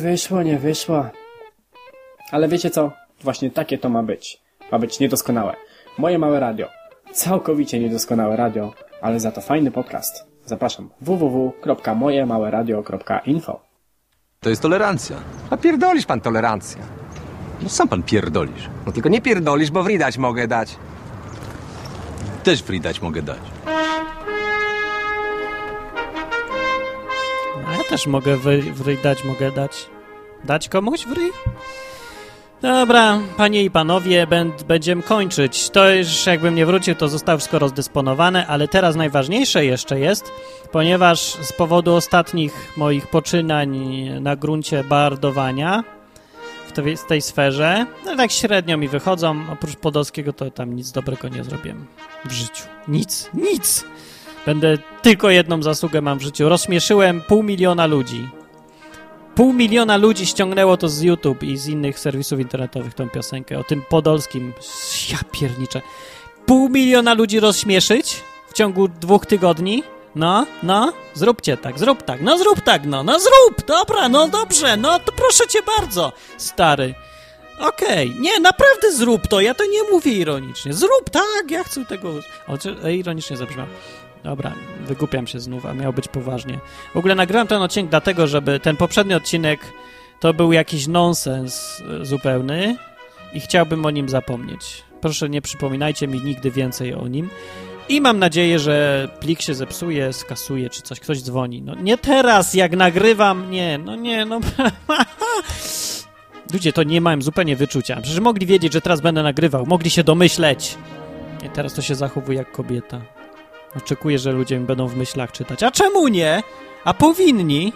Wyszło, 0.00 0.42
nie 0.42 0.58
wyszło. 0.58 1.06
Ale 2.30 2.48
wiecie 2.48 2.70
co? 2.70 2.92
Właśnie 3.22 3.50
takie 3.50 3.78
to 3.78 3.88
ma 3.88 4.02
być. 4.02 4.40
Ma 4.72 4.78
być 4.78 5.00
niedoskonałe. 5.00 5.56
Moje 5.98 6.18
małe 6.18 6.40
radio. 6.40 6.68
Całkowicie 7.12 7.80
niedoskonałe 7.80 8.36
radio, 8.36 8.72
ale 9.02 9.20
za 9.20 9.32
to 9.32 9.40
fajny 9.40 9.70
podcast. 9.70 10.24
Zapraszam 10.46 10.90
www.mojemałeradio.info 11.00 13.60
To 14.40 14.50
jest 14.50 14.62
tolerancja. 14.62 15.16
A 15.50 15.56
pierdolisz 15.56 16.06
pan 16.06 16.20
tolerancję. 16.20 16.82
No 17.62 17.68
sam 17.68 17.88
pan 17.88 18.02
pierdolisz. 18.02 18.68
No 18.86 18.92
tylko 18.92 19.08
nie 19.08 19.20
pierdolisz, 19.20 19.70
bo 19.70 19.82
wridać 19.82 20.18
mogę 20.18 20.48
dać. 20.48 20.76
Też 22.44 22.62
free 22.62 22.80
dać 22.80 23.02
mogę 23.02 23.22
dać. 23.22 23.38
Też 27.90 28.06
mogę 28.06 28.36
wy, 28.36 28.62
dać, 29.02 29.24
mogę 29.24 29.52
dać. 29.52 29.86
Dać 30.44 30.68
komuś 30.68 31.06
wryj? 31.06 31.30
Dobra, 32.62 33.20
panie 33.36 33.64
i 33.64 33.70
panowie, 33.70 34.26
będziemy 34.68 35.02
kończyć. 35.02 35.70
To 35.70 35.90
już 35.90 36.26
jakbym 36.26 36.54
nie 36.54 36.66
wrócił, 36.66 36.94
to 36.94 37.08
zostało 37.08 37.38
wszystko 37.38 37.58
rozdysponowane, 37.58 38.46
ale 38.46 38.68
teraz 38.68 38.96
najważniejsze 38.96 39.64
jeszcze 39.64 40.00
jest, 40.00 40.32
ponieważ 40.72 41.20
z 41.20 41.52
powodu 41.52 41.94
ostatnich 41.94 42.72
moich 42.76 43.06
poczynań 43.06 43.78
na 44.20 44.36
gruncie 44.36 44.84
bardowania 44.84 45.84
w 46.66 46.72
tej, 46.72 46.96
w 46.96 47.04
tej 47.04 47.22
sferze, 47.22 47.86
no 48.06 48.16
tak 48.16 48.32
średnio 48.32 48.76
mi 48.76 48.88
wychodzą, 48.88 49.44
oprócz 49.52 49.76
Podolskiego 49.76 50.32
to 50.32 50.50
tam 50.50 50.76
nic 50.76 50.92
dobrego 50.92 51.28
nie 51.28 51.44
zrobiłem 51.44 51.86
w 52.24 52.32
życiu. 52.32 52.64
Nic, 52.88 53.30
nic! 53.34 53.84
Będę 54.46 54.78
tylko 55.02 55.30
jedną 55.30 55.62
zasługę 55.62 56.00
mam 56.00 56.18
w 56.18 56.22
życiu. 56.22 56.48
Rozśmieszyłem 56.48 57.22
pół 57.28 57.42
miliona 57.42 57.86
ludzi. 57.86 58.28
Pół 59.34 59.52
miliona 59.52 59.96
ludzi 59.96 60.26
ściągnęło 60.26 60.76
to 60.76 60.88
z 60.88 61.00
YouTube 61.00 61.42
i 61.42 61.56
z 61.56 61.66
innych 61.66 61.98
serwisów 61.98 62.40
internetowych 62.40 62.94
tą 62.94 63.10
piosenkę 63.10 63.58
o 63.58 63.64
tym 63.64 63.82
podolskim. 63.88 64.52
Ja 65.12 65.18
pierniczę. 65.32 65.80
Pół 66.46 66.68
miliona 66.68 67.14
ludzi 67.14 67.40
rozśmieszyć 67.40 68.22
w 68.48 68.52
ciągu 68.52 68.88
dwóch 68.88 69.26
tygodni? 69.26 69.82
No, 70.14 70.46
no, 70.62 70.92
zróbcie 71.14 71.56
tak, 71.56 71.78
zrób 71.78 72.02
tak, 72.02 72.22
no 72.22 72.38
zrób 72.38 72.60
tak, 72.60 72.86
no, 72.86 73.02
no 73.02 73.20
zrób, 73.20 73.66
dobra, 73.66 74.08
no 74.08 74.28
dobrze, 74.28 74.76
no 74.76 74.98
to 74.98 75.12
proszę 75.12 75.48
cię 75.48 75.58
bardzo, 75.78 76.12
stary. 76.38 76.94
Okej, 77.60 78.16
nie, 78.20 78.40
naprawdę 78.40 78.92
zrób 78.92 79.26
to, 79.28 79.40
ja 79.40 79.54
to 79.54 79.64
nie 79.64 79.82
mówię 79.90 80.12
ironicznie. 80.12 80.74
Zrób 80.74 81.10
tak, 81.10 81.50
ja 81.50 81.64
chcę 81.64 81.84
tego... 81.84 82.12
O, 82.48 82.84
e, 82.84 82.94
ironicznie 82.94 83.36
zabrzmiał. 83.36 83.66
Dobra, 84.24 84.52
wygłupiam 84.86 85.26
się 85.26 85.40
znów, 85.40 85.66
a 85.66 85.74
miał 85.74 85.92
być 85.92 86.08
poważnie. 86.08 86.58
W 86.94 86.96
ogóle 86.96 87.14
nagrałem 87.14 87.46
ten 87.48 87.62
odcinek 87.62 87.90
dlatego, 87.90 88.26
żeby 88.26 88.60
ten 88.60 88.76
poprzedni 88.76 89.14
odcinek 89.14 89.60
to 90.20 90.34
był 90.34 90.52
jakiś 90.52 90.86
nonsens 90.86 91.82
e, 92.00 92.04
zupełny 92.04 92.76
i 93.32 93.40
chciałbym 93.40 93.86
o 93.86 93.90
nim 93.90 94.08
zapomnieć. 94.08 94.84
Proszę 95.00 95.28
nie 95.28 95.42
przypominajcie 95.42 96.08
mi 96.08 96.20
nigdy 96.20 96.50
więcej 96.50 96.94
o 96.94 97.08
nim. 97.08 97.30
I 97.88 98.00
mam 98.00 98.18
nadzieję, 98.18 98.58
że 98.58 99.08
plik 99.20 99.42
się 99.42 99.54
zepsuje, 99.54 100.12
skasuje, 100.12 100.70
czy 100.70 100.82
coś, 100.82 101.00
ktoś 101.00 101.22
dzwoni. 101.22 101.62
No 101.62 101.74
nie 101.74 101.98
teraz, 101.98 102.54
jak 102.54 102.76
nagrywam, 102.76 103.50
nie, 103.50 103.78
no 103.78 103.96
nie, 103.96 104.24
no... 104.24 104.40
Ludzie 106.52 106.72
to 106.72 106.82
nie 106.82 107.00
mają 107.00 107.22
zupełnie 107.22 107.56
wyczucia. 107.56 108.00
Przecież 108.00 108.20
mogli 108.20 108.46
wiedzieć, 108.46 108.72
że 108.72 108.80
teraz 108.80 109.00
będę 109.00 109.22
nagrywał, 109.22 109.66
mogli 109.66 109.90
się 109.90 110.04
domyśleć. 110.04 110.76
I 111.46 111.50
teraz 111.50 111.74
to 111.74 111.82
się 111.82 111.94
zachowuje 111.94 112.38
jak 112.38 112.52
kobieta. 112.52 113.00
Oczekuję, 113.76 114.18
że 114.18 114.32
ludzie 114.32 114.58
mi 114.58 114.66
będą 114.66 114.86
w 114.86 114.96
myślach 114.96 115.32
czytać. 115.32 115.62
A 115.62 115.70
czemu 115.70 116.08
nie? 116.08 116.42
A 116.84 116.94
powinni? 116.94 117.72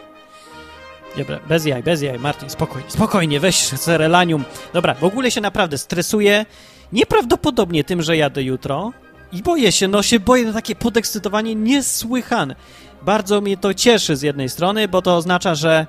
Dobra, 1.17 1.41
bez 1.49 1.65
jaj, 1.67 1.83
bez 1.83 2.03
jaj, 2.03 2.19
Martin, 2.19 2.51
spokojnie, 2.51 2.91
spokojnie, 2.91 3.41
weź 3.41 3.57
serelanium. 3.57 4.45
Dobra, 4.73 4.95
w 4.95 5.05
ogóle 5.05 5.31
się 5.31 5.41
naprawdę 5.41 5.79
stresuję 5.79 6.47
nieprawdopodobnie 6.93 7.85
tym, 7.85 8.03
że 8.03 8.17
jadę 8.17 8.43
jutro 8.43 8.93
i 9.33 9.43
boję 9.43 9.73
się, 9.73 9.89
no 9.89 10.03
się 10.03 10.21
boję 10.21 10.45
na 10.45 10.53
takie 10.53 10.75
podekscytowanie 10.75 11.55
niesłychane. 11.55 12.55
Bardzo 13.03 13.41
mnie 13.41 13.57
to 13.57 13.75
cieszy 13.75 14.17
z 14.17 14.23
jednej 14.23 14.49
strony, 14.49 14.89
bo 14.89 15.03
to 15.03 15.17
oznacza, 15.17 15.55
że 15.55 15.87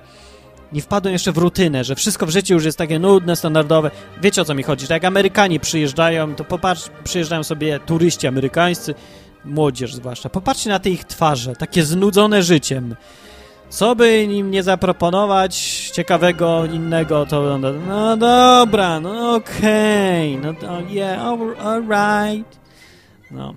nie 0.72 0.82
wpadłem 0.82 1.12
jeszcze 1.12 1.32
w 1.32 1.38
rutynę, 1.38 1.84
że 1.84 1.94
wszystko 1.94 2.26
w 2.26 2.30
życiu 2.30 2.54
już 2.54 2.64
jest 2.64 2.78
takie 2.78 2.98
nudne, 2.98 3.36
standardowe. 3.36 3.90
Wiecie 4.22 4.42
o 4.42 4.44
co 4.44 4.54
mi 4.54 4.62
chodzi? 4.62 4.86
Tak 4.86 4.94
jak 4.94 5.04
Amerykanie 5.04 5.60
przyjeżdżają, 5.60 6.34
to 6.34 6.44
popatrz, 6.44 6.90
przyjeżdżają 7.04 7.44
sobie 7.44 7.80
turyści 7.80 8.26
amerykańscy, 8.26 8.94
młodzież 9.46 9.94
zwłaszcza. 9.94 10.28
Popatrzcie 10.28 10.70
na 10.70 10.78
te 10.78 10.90
ich 10.90 11.04
twarze, 11.04 11.56
takie 11.56 11.82
znudzone 11.82 12.42
życiem. 12.42 12.96
Co 13.68 13.96
by 13.96 14.22
im 14.22 14.50
nie 14.50 14.62
zaproponować 14.62 15.56
ciekawego, 15.94 16.66
innego, 16.66 17.26
to 17.26 17.58
no, 17.58 18.16
dobra, 18.16 19.00
no 19.00 19.34
okej, 19.34 20.36
okay, 20.36 20.54
no 20.62 20.80
yeah, 20.90 21.22
alright. 21.64 22.58
No. 23.30 23.54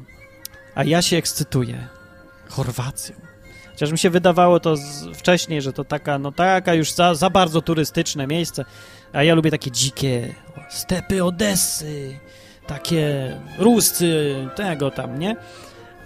A 0.76 0.84
ja 0.84 1.02
się 1.02 1.18
ekscytuję. 1.18 1.88
Chorwacją. 2.50 3.16
Chociaż 3.72 3.92
mi 3.92 3.98
się 3.98 4.10
wydawało 4.10 4.60
to 4.60 4.78
z, 4.78 5.18
wcześniej, 5.18 5.62
że 5.62 5.74
to 5.74 5.84
taka, 5.84 6.20
no 6.20 6.32
taka 6.32 6.74
już 6.74 6.92
za, 6.92 7.16
za 7.16 7.30
bardzo 7.30 7.62
turystyczne 7.62 8.28
miejsce, 8.28 8.66
a 9.14 9.24
ja 9.24 9.36
lubię 9.36 9.52
takie 9.52 9.72
dzikie 9.72 10.36
stepy 10.70 11.24
Odessy, 11.24 12.20
takie 12.68 13.36
ruscy, 13.58 14.36
tego 14.56 14.92
tam, 14.92 15.20
nie? 15.20 15.36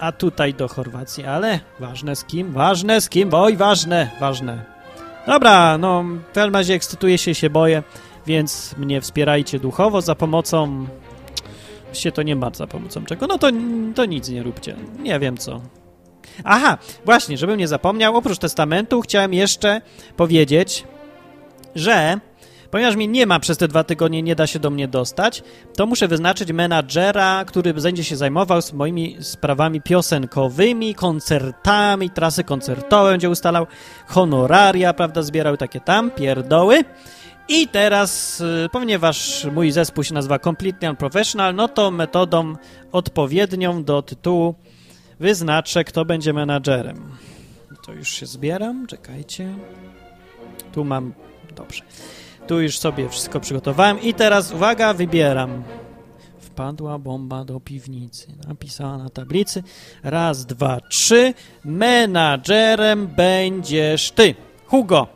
A 0.04 0.12
tutaj 0.12 0.54
do 0.54 0.68
Chorwacji, 0.68 1.26
ale 1.26 1.60
ważne 1.80 2.16
z 2.16 2.24
kim, 2.24 2.52
ważne 2.52 3.02
z 3.02 3.10
kim, 3.10 3.30
oj, 3.34 3.58
ważne, 3.58 4.10
ważne. 4.20 4.64
Dobra, 5.28 5.78
no, 5.78 6.04
w 6.04 6.34
każdym 6.34 6.54
razie 6.54 6.74
ekscytuję 6.74 7.18
się, 7.18 7.36
się 7.36 7.50
boję, 7.50 7.84
więc 8.28 8.76
mnie 8.78 9.02
wspierajcie 9.02 9.60
duchowo 9.60 10.02
za 10.02 10.16
pomocą... 10.16 10.88
się 11.94 12.12
to 12.12 12.24
nie 12.24 12.36
ma 12.36 12.52
za 12.54 12.68
pomocą 12.68 13.06
czego, 13.06 13.28
no 13.28 13.38
to, 13.38 13.48
to 13.96 14.06
nic 14.06 14.30
nie 14.30 14.44
róbcie, 14.44 14.76
nie 15.00 15.20
wiem 15.20 15.38
co. 15.38 15.62
Aha, 16.44 16.78
właśnie, 17.06 17.38
żebym 17.38 17.58
nie 17.58 17.68
zapomniał, 17.68 18.18
oprócz 18.18 18.38
testamentu 18.38 19.02
chciałem 19.02 19.34
jeszcze 19.34 19.82
powiedzieć, 20.18 20.84
że 21.76 22.20
ponieważ 22.74 22.96
mnie 22.96 23.08
nie 23.08 23.26
ma 23.26 23.40
przez 23.40 23.58
te 23.58 23.68
dwa 23.68 23.84
tygodnie, 23.84 24.24
nie 24.24 24.36
da 24.36 24.48
się 24.48 24.60
do 24.60 24.70
mnie 24.70 24.88
dostać, 24.88 25.44
to 25.76 25.86
muszę 25.86 26.08
wyznaczyć 26.08 26.52
menadżera, 26.52 27.46
który 27.46 27.74
będzie 27.74 28.04
się 28.04 28.18
zajmował 28.18 28.62
z 28.62 28.74
moimi 28.74 29.18
sprawami 29.20 29.82
piosenkowymi, 29.82 30.96
koncertami, 30.96 32.10
trasy 32.10 32.44
koncertowe 32.44 33.12
będzie 33.12 33.30
ustalał, 33.30 33.68
honoraria, 34.08 34.94
prawda, 34.94 35.22
zbierał 35.22 35.58
takie 35.58 35.80
tam, 35.80 36.12
pierdoły. 36.12 36.84
I 37.48 37.68
teraz, 37.68 38.42
y, 38.42 38.70
ponieważ 38.72 39.48
mój 39.52 39.72
zespół 39.72 40.04
się 40.04 40.14
nazywa 40.14 40.40
Completely 40.40 40.90
Unprofessional, 40.90 41.56
no 41.56 41.68
to 41.68 41.92
metodą 41.92 42.56
odpowiednią 42.92 43.84
do 43.84 44.02
tytułu 44.02 44.56
wyznaczę, 45.20 45.84
kto 45.84 46.06
będzie 46.06 46.34
menadżerem. 46.34 47.12
To 47.86 47.94
już 47.94 48.10
się 48.10 48.26
zbieram, 48.26 48.88
czekajcie. 48.88 49.54
Tu 50.72 50.84
mam, 50.84 51.14
dobrze. 51.56 51.84
Tu 52.48 52.62
już 52.62 52.78
sobie 52.78 53.10
wszystko 53.10 53.40
przygotowałem 53.40 54.02
i 54.02 54.14
teraz, 54.14 54.52
uwaga, 54.52 54.94
wybieram. 54.94 55.64
Wpadła 56.40 57.00
bomba 57.00 57.46
do 57.46 57.60
piwnicy. 57.60 58.28
Napisała 58.48 58.98
na 58.98 59.10
tablicy. 59.10 59.64
Raz, 60.04 60.46
dwa, 60.46 60.80
trzy. 60.90 61.34
Menadżerem 61.66 63.08
będziesz 63.08 64.12
ty. 64.12 64.36
Hugo. 64.66 65.08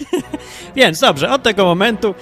Więc 0.76 1.00
dobrze, 1.00 1.30
od 1.30 1.42
tego 1.42 1.64
momentu 1.64 2.14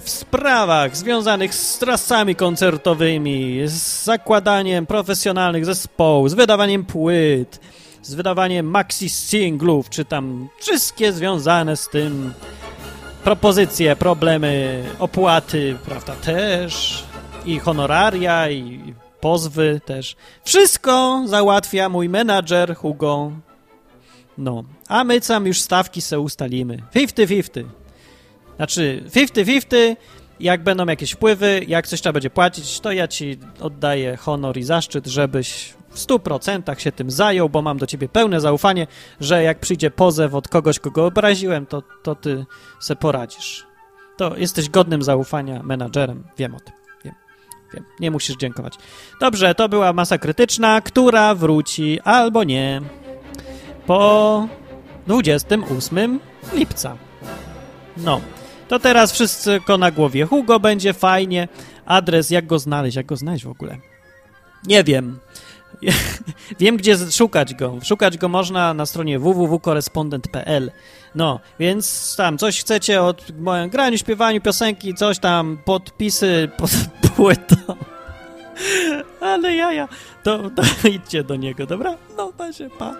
w 0.00 0.04
sprawach 0.06 0.96
związanych 0.96 1.54
z 1.54 1.78
trasami 1.78 2.34
koncertowymi, 2.34 3.60
z 3.64 4.04
zakładaniem 4.04 4.86
profesjonalnych 4.86 5.64
zespołów, 5.64 6.30
z 6.30 6.34
wydawaniem 6.34 6.84
płyt, 6.84 7.60
z 8.02 8.14
wydawaniem 8.14 8.70
maxi 8.70 9.08
singlów, 9.08 9.90
czy 9.90 10.04
tam 10.04 10.48
wszystkie 10.58 11.12
związane 11.12 11.76
z 11.76 11.88
tym 11.88 12.32
propozycje, 13.26 13.96
problemy, 13.96 14.84
opłaty, 14.98 15.76
prawda, 15.84 16.16
też 16.16 17.04
i 17.44 17.58
honoraria 17.58 18.50
i 18.50 18.94
pozwy 19.20 19.80
też. 19.84 20.16
Wszystko 20.44 21.22
załatwia 21.26 21.88
mój 21.88 22.08
menadżer 22.08 22.76
Hugo. 22.76 23.32
No, 24.38 24.64
a 24.88 25.04
my 25.04 25.20
tam 25.20 25.46
już 25.46 25.60
stawki 25.60 26.00
se 26.00 26.20
ustalimy. 26.20 26.82
50-50. 26.94 27.64
Znaczy 28.56 29.04
50-50, 29.08 29.96
jak 30.40 30.62
będą 30.62 30.86
jakieś 30.86 31.12
wpływy, 31.12 31.64
jak 31.68 31.86
coś 31.86 32.00
trzeba 32.00 32.12
będzie 32.12 32.30
płacić, 32.30 32.80
to 32.80 32.92
ja 32.92 33.08
ci 33.08 33.38
oddaję 33.60 34.16
honor 34.16 34.56
i 34.56 34.62
zaszczyt, 34.62 35.06
żebyś 35.06 35.74
w 35.96 35.98
100% 35.98 36.78
się 36.78 36.92
tym 36.92 37.10
zajął, 37.10 37.48
bo 37.48 37.62
mam 37.62 37.78
do 37.78 37.86
ciebie 37.86 38.08
pełne 38.08 38.40
zaufanie, 38.40 38.86
że 39.20 39.42
jak 39.42 39.60
przyjdzie 39.60 39.90
pozew 39.90 40.34
od 40.34 40.48
kogoś, 40.48 40.78
kogo 40.78 41.06
obraziłem, 41.06 41.66
to, 41.66 41.82
to 42.02 42.14
ty 42.14 42.46
se 42.80 42.96
poradzisz. 42.96 43.66
To 44.16 44.36
jesteś 44.36 44.68
godnym 44.68 45.02
zaufania 45.02 45.62
menadżerem, 45.62 46.24
wiem 46.38 46.54
o 46.54 46.60
tym. 46.60 46.74
Wiem, 47.04 47.14
wiem. 47.74 47.84
Nie 48.00 48.10
musisz 48.10 48.36
dziękować. 48.36 48.74
Dobrze, 49.20 49.54
to 49.54 49.68
była 49.68 49.92
masa 49.92 50.18
krytyczna, 50.18 50.80
która 50.80 51.34
wróci 51.34 52.00
albo 52.00 52.44
nie 52.44 52.80
po 53.86 54.48
28 55.06 56.20
lipca. 56.52 56.96
No. 57.96 58.20
To 58.68 58.78
teraz 58.78 59.12
wszystko 59.12 59.78
na 59.78 59.90
głowie. 59.90 60.26
Hugo 60.26 60.60
będzie 60.60 60.92
fajnie. 60.92 61.48
Adres, 61.86 62.30
jak 62.30 62.46
go 62.46 62.58
znaleźć? 62.58 62.96
Jak 62.96 63.06
go 63.06 63.16
znaleźć 63.16 63.44
w 63.44 63.50
ogóle? 63.50 63.78
Nie 64.66 64.84
wiem. 64.84 65.18
wiem, 66.60 66.76
gdzie 66.76 66.96
szukać 67.10 67.54
go. 67.54 67.78
Szukać 67.84 68.18
go 68.18 68.28
można 68.28 68.74
na 68.74 68.86
stronie 68.86 69.18
www.korespondent.pl. 69.18 70.70
No, 71.14 71.40
więc 71.58 72.14
tam 72.16 72.38
coś 72.38 72.60
chcecie 72.60 73.02
od 73.02 73.38
moim 73.40 73.70
graniu, 73.70 73.98
śpiewaniu, 73.98 74.40
piosenki, 74.40 74.94
coś 74.94 75.18
tam, 75.18 75.58
podpisy 75.64 76.48
pod 76.58 76.70
płytą. 77.16 77.56
Ale 79.20 79.54
jaja, 79.54 79.88
to, 80.22 80.50
to 80.50 80.88
idźcie 80.88 81.24
do 81.24 81.36
niego, 81.36 81.66
dobra? 81.66 81.94
No, 82.16 82.32
pa 82.38 82.52
się, 82.52 82.70
pa. 82.78 82.94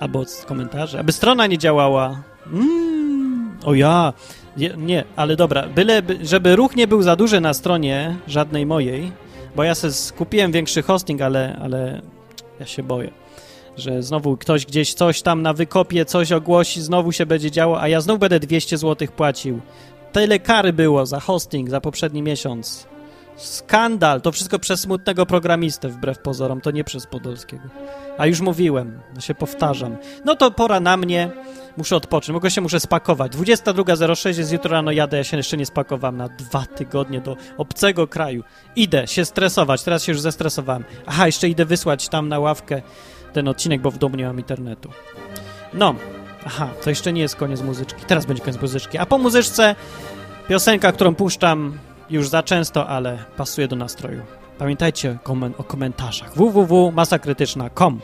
Albo 0.00 0.24
komentarze. 0.46 1.00
Aby 1.00 1.12
strona 1.12 1.46
nie 1.46 1.58
działała. 1.58 2.22
Mm, 2.52 3.56
o 3.64 3.74
ja, 3.74 4.12
Je, 4.56 4.72
nie, 4.76 5.04
ale 5.16 5.36
dobra, 5.36 5.68
byle, 5.68 6.02
by- 6.02 6.18
żeby 6.26 6.56
ruch 6.56 6.76
nie 6.76 6.86
był 6.86 7.02
za 7.02 7.16
duży 7.16 7.40
na 7.40 7.54
stronie 7.54 8.16
żadnej 8.26 8.66
mojej, 8.66 9.12
bo 9.56 9.64
ja 9.64 9.74
se 9.74 9.92
skupiłem 9.92 10.52
większy 10.52 10.82
hosting, 10.82 11.22
ale, 11.22 11.56
ale 11.62 12.02
ja 12.60 12.66
się 12.66 12.82
boję, 12.82 13.10
że 13.76 14.02
znowu 14.02 14.36
ktoś 14.36 14.66
gdzieś 14.66 14.94
coś 14.94 15.22
tam 15.22 15.42
na 15.42 15.52
wykopie 15.52 16.04
coś 16.04 16.32
ogłosi, 16.32 16.82
znowu 16.82 17.12
się 17.12 17.26
będzie 17.26 17.50
działo, 17.50 17.80
a 17.80 17.88
ja 17.88 18.00
znowu 18.00 18.18
będę 18.18 18.40
200 18.40 18.76
zł 18.76 19.08
płacił. 19.16 19.60
Tyle 20.12 20.38
kary 20.38 20.72
było 20.72 21.06
za 21.06 21.20
hosting 21.20 21.70
za 21.70 21.80
poprzedni 21.80 22.22
miesiąc. 22.22 22.86
Skandal! 23.36 24.20
To 24.20 24.32
wszystko 24.32 24.58
przez 24.58 24.80
smutnego 24.80 25.26
programistę, 25.26 25.88
wbrew 25.88 26.18
pozorom, 26.18 26.60
to 26.60 26.70
nie 26.70 26.84
przez 26.84 27.06
Podolskiego. 27.06 27.68
A 28.18 28.26
już 28.26 28.40
mówiłem, 28.40 29.00
się 29.20 29.34
powtarzam. 29.34 29.96
No 30.24 30.36
to 30.36 30.50
pora 30.50 30.80
na 30.80 30.96
mnie. 30.96 31.30
Muszę 31.76 31.96
odpocząć, 31.96 32.34
mogę 32.34 32.50
się 32.50 32.60
muszę 32.60 32.80
spakować. 32.80 33.32
22.06 33.32 34.38
jest 34.38 34.52
jutro 34.52 34.70
rano, 34.70 34.92
jadę, 34.92 35.16
ja 35.16 35.24
się 35.24 35.36
jeszcze 35.36 35.56
nie 35.56 35.66
spakowałem 35.66 36.16
na 36.16 36.28
dwa 36.28 36.66
tygodnie 36.66 37.20
do 37.20 37.36
obcego 37.58 38.06
kraju. 38.06 38.44
Idę 38.76 39.06
się 39.06 39.24
stresować, 39.24 39.82
teraz 39.82 40.04
się 40.04 40.12
już 40.12 40.20
zestresowałem. 40.20 40.84
Aha, 41.06 41.26
jeszcze 41.26 41.48
idę 41.48 41.64
wysłać 41.64 42.08
tam 42.08 42.28
na 42.28 42.38
ławkę 42.38 42.82
ten 43.32 43.48
odcinek, 43.48 43.80
bo 43.80 43.90
w 43.90 43.98
domu 43.98 44.16
nie 44.16 44.26
mam 44.26 44.38
internetu. 44.38 44.90
No, 45.74 45.94
aha, 46.46 46.68
to 46.84 46.90
jeszcze 46.90 47.12
nie 47.12 47.20
jest 47.20 47.36
koniec 47.36 47.62
muzyczki. 47.62 48.04
Teraz 48.06 48.26
będzie 48.26 48.42
koniec 48.42 48.62
muzyczki. 48.62 48.98
A 48.98 49.06
po 49.06 49.18
muzyczce 49.18 49.74
piosenka, 50.48 50.92
którą 50.92 51.14
puszczam 51.14 51.78
już 52.10 52.28
za 52.28 52.42
często, 52.42 52.88
ale 52.88 53.18
pasuje 53.36 53.68
do 53.68 53.76
nastroju. 53.76 54.22
Pamiętajcie 54.58 55.18
o 55.58 55.64
komentarzach. 55.64 56.34
www.masakrytyczna.com 56.34 58.00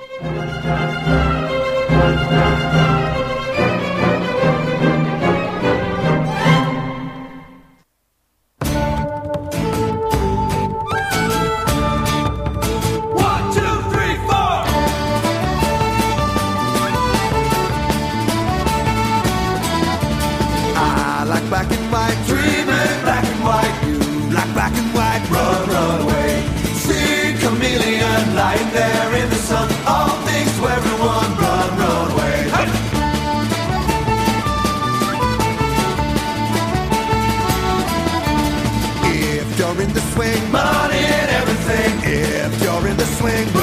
swing, 43.23 43.62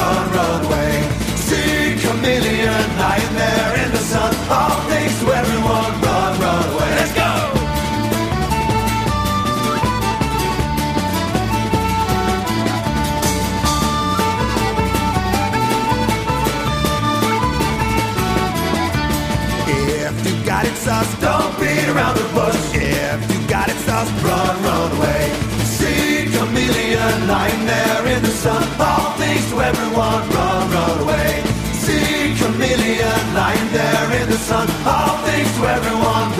All 28.88 29.12
things 29.20 29.44
to 29.50 29.60
everyone, 29.60 30.22
run, 30.36 30.70
run 30.74 30.96
away. 31.04 31.42
See 31.82 32.34
chameleon 32.38 33.22
lying 33.34 33.68
there 33.72 34.22
in 34.22 34.26
the 34.30 34.40
sun. 34.48 34.66
All 34.86 35.16
things 35.26 35.50
to 35.56 35.62
everyone, 35.76 36.39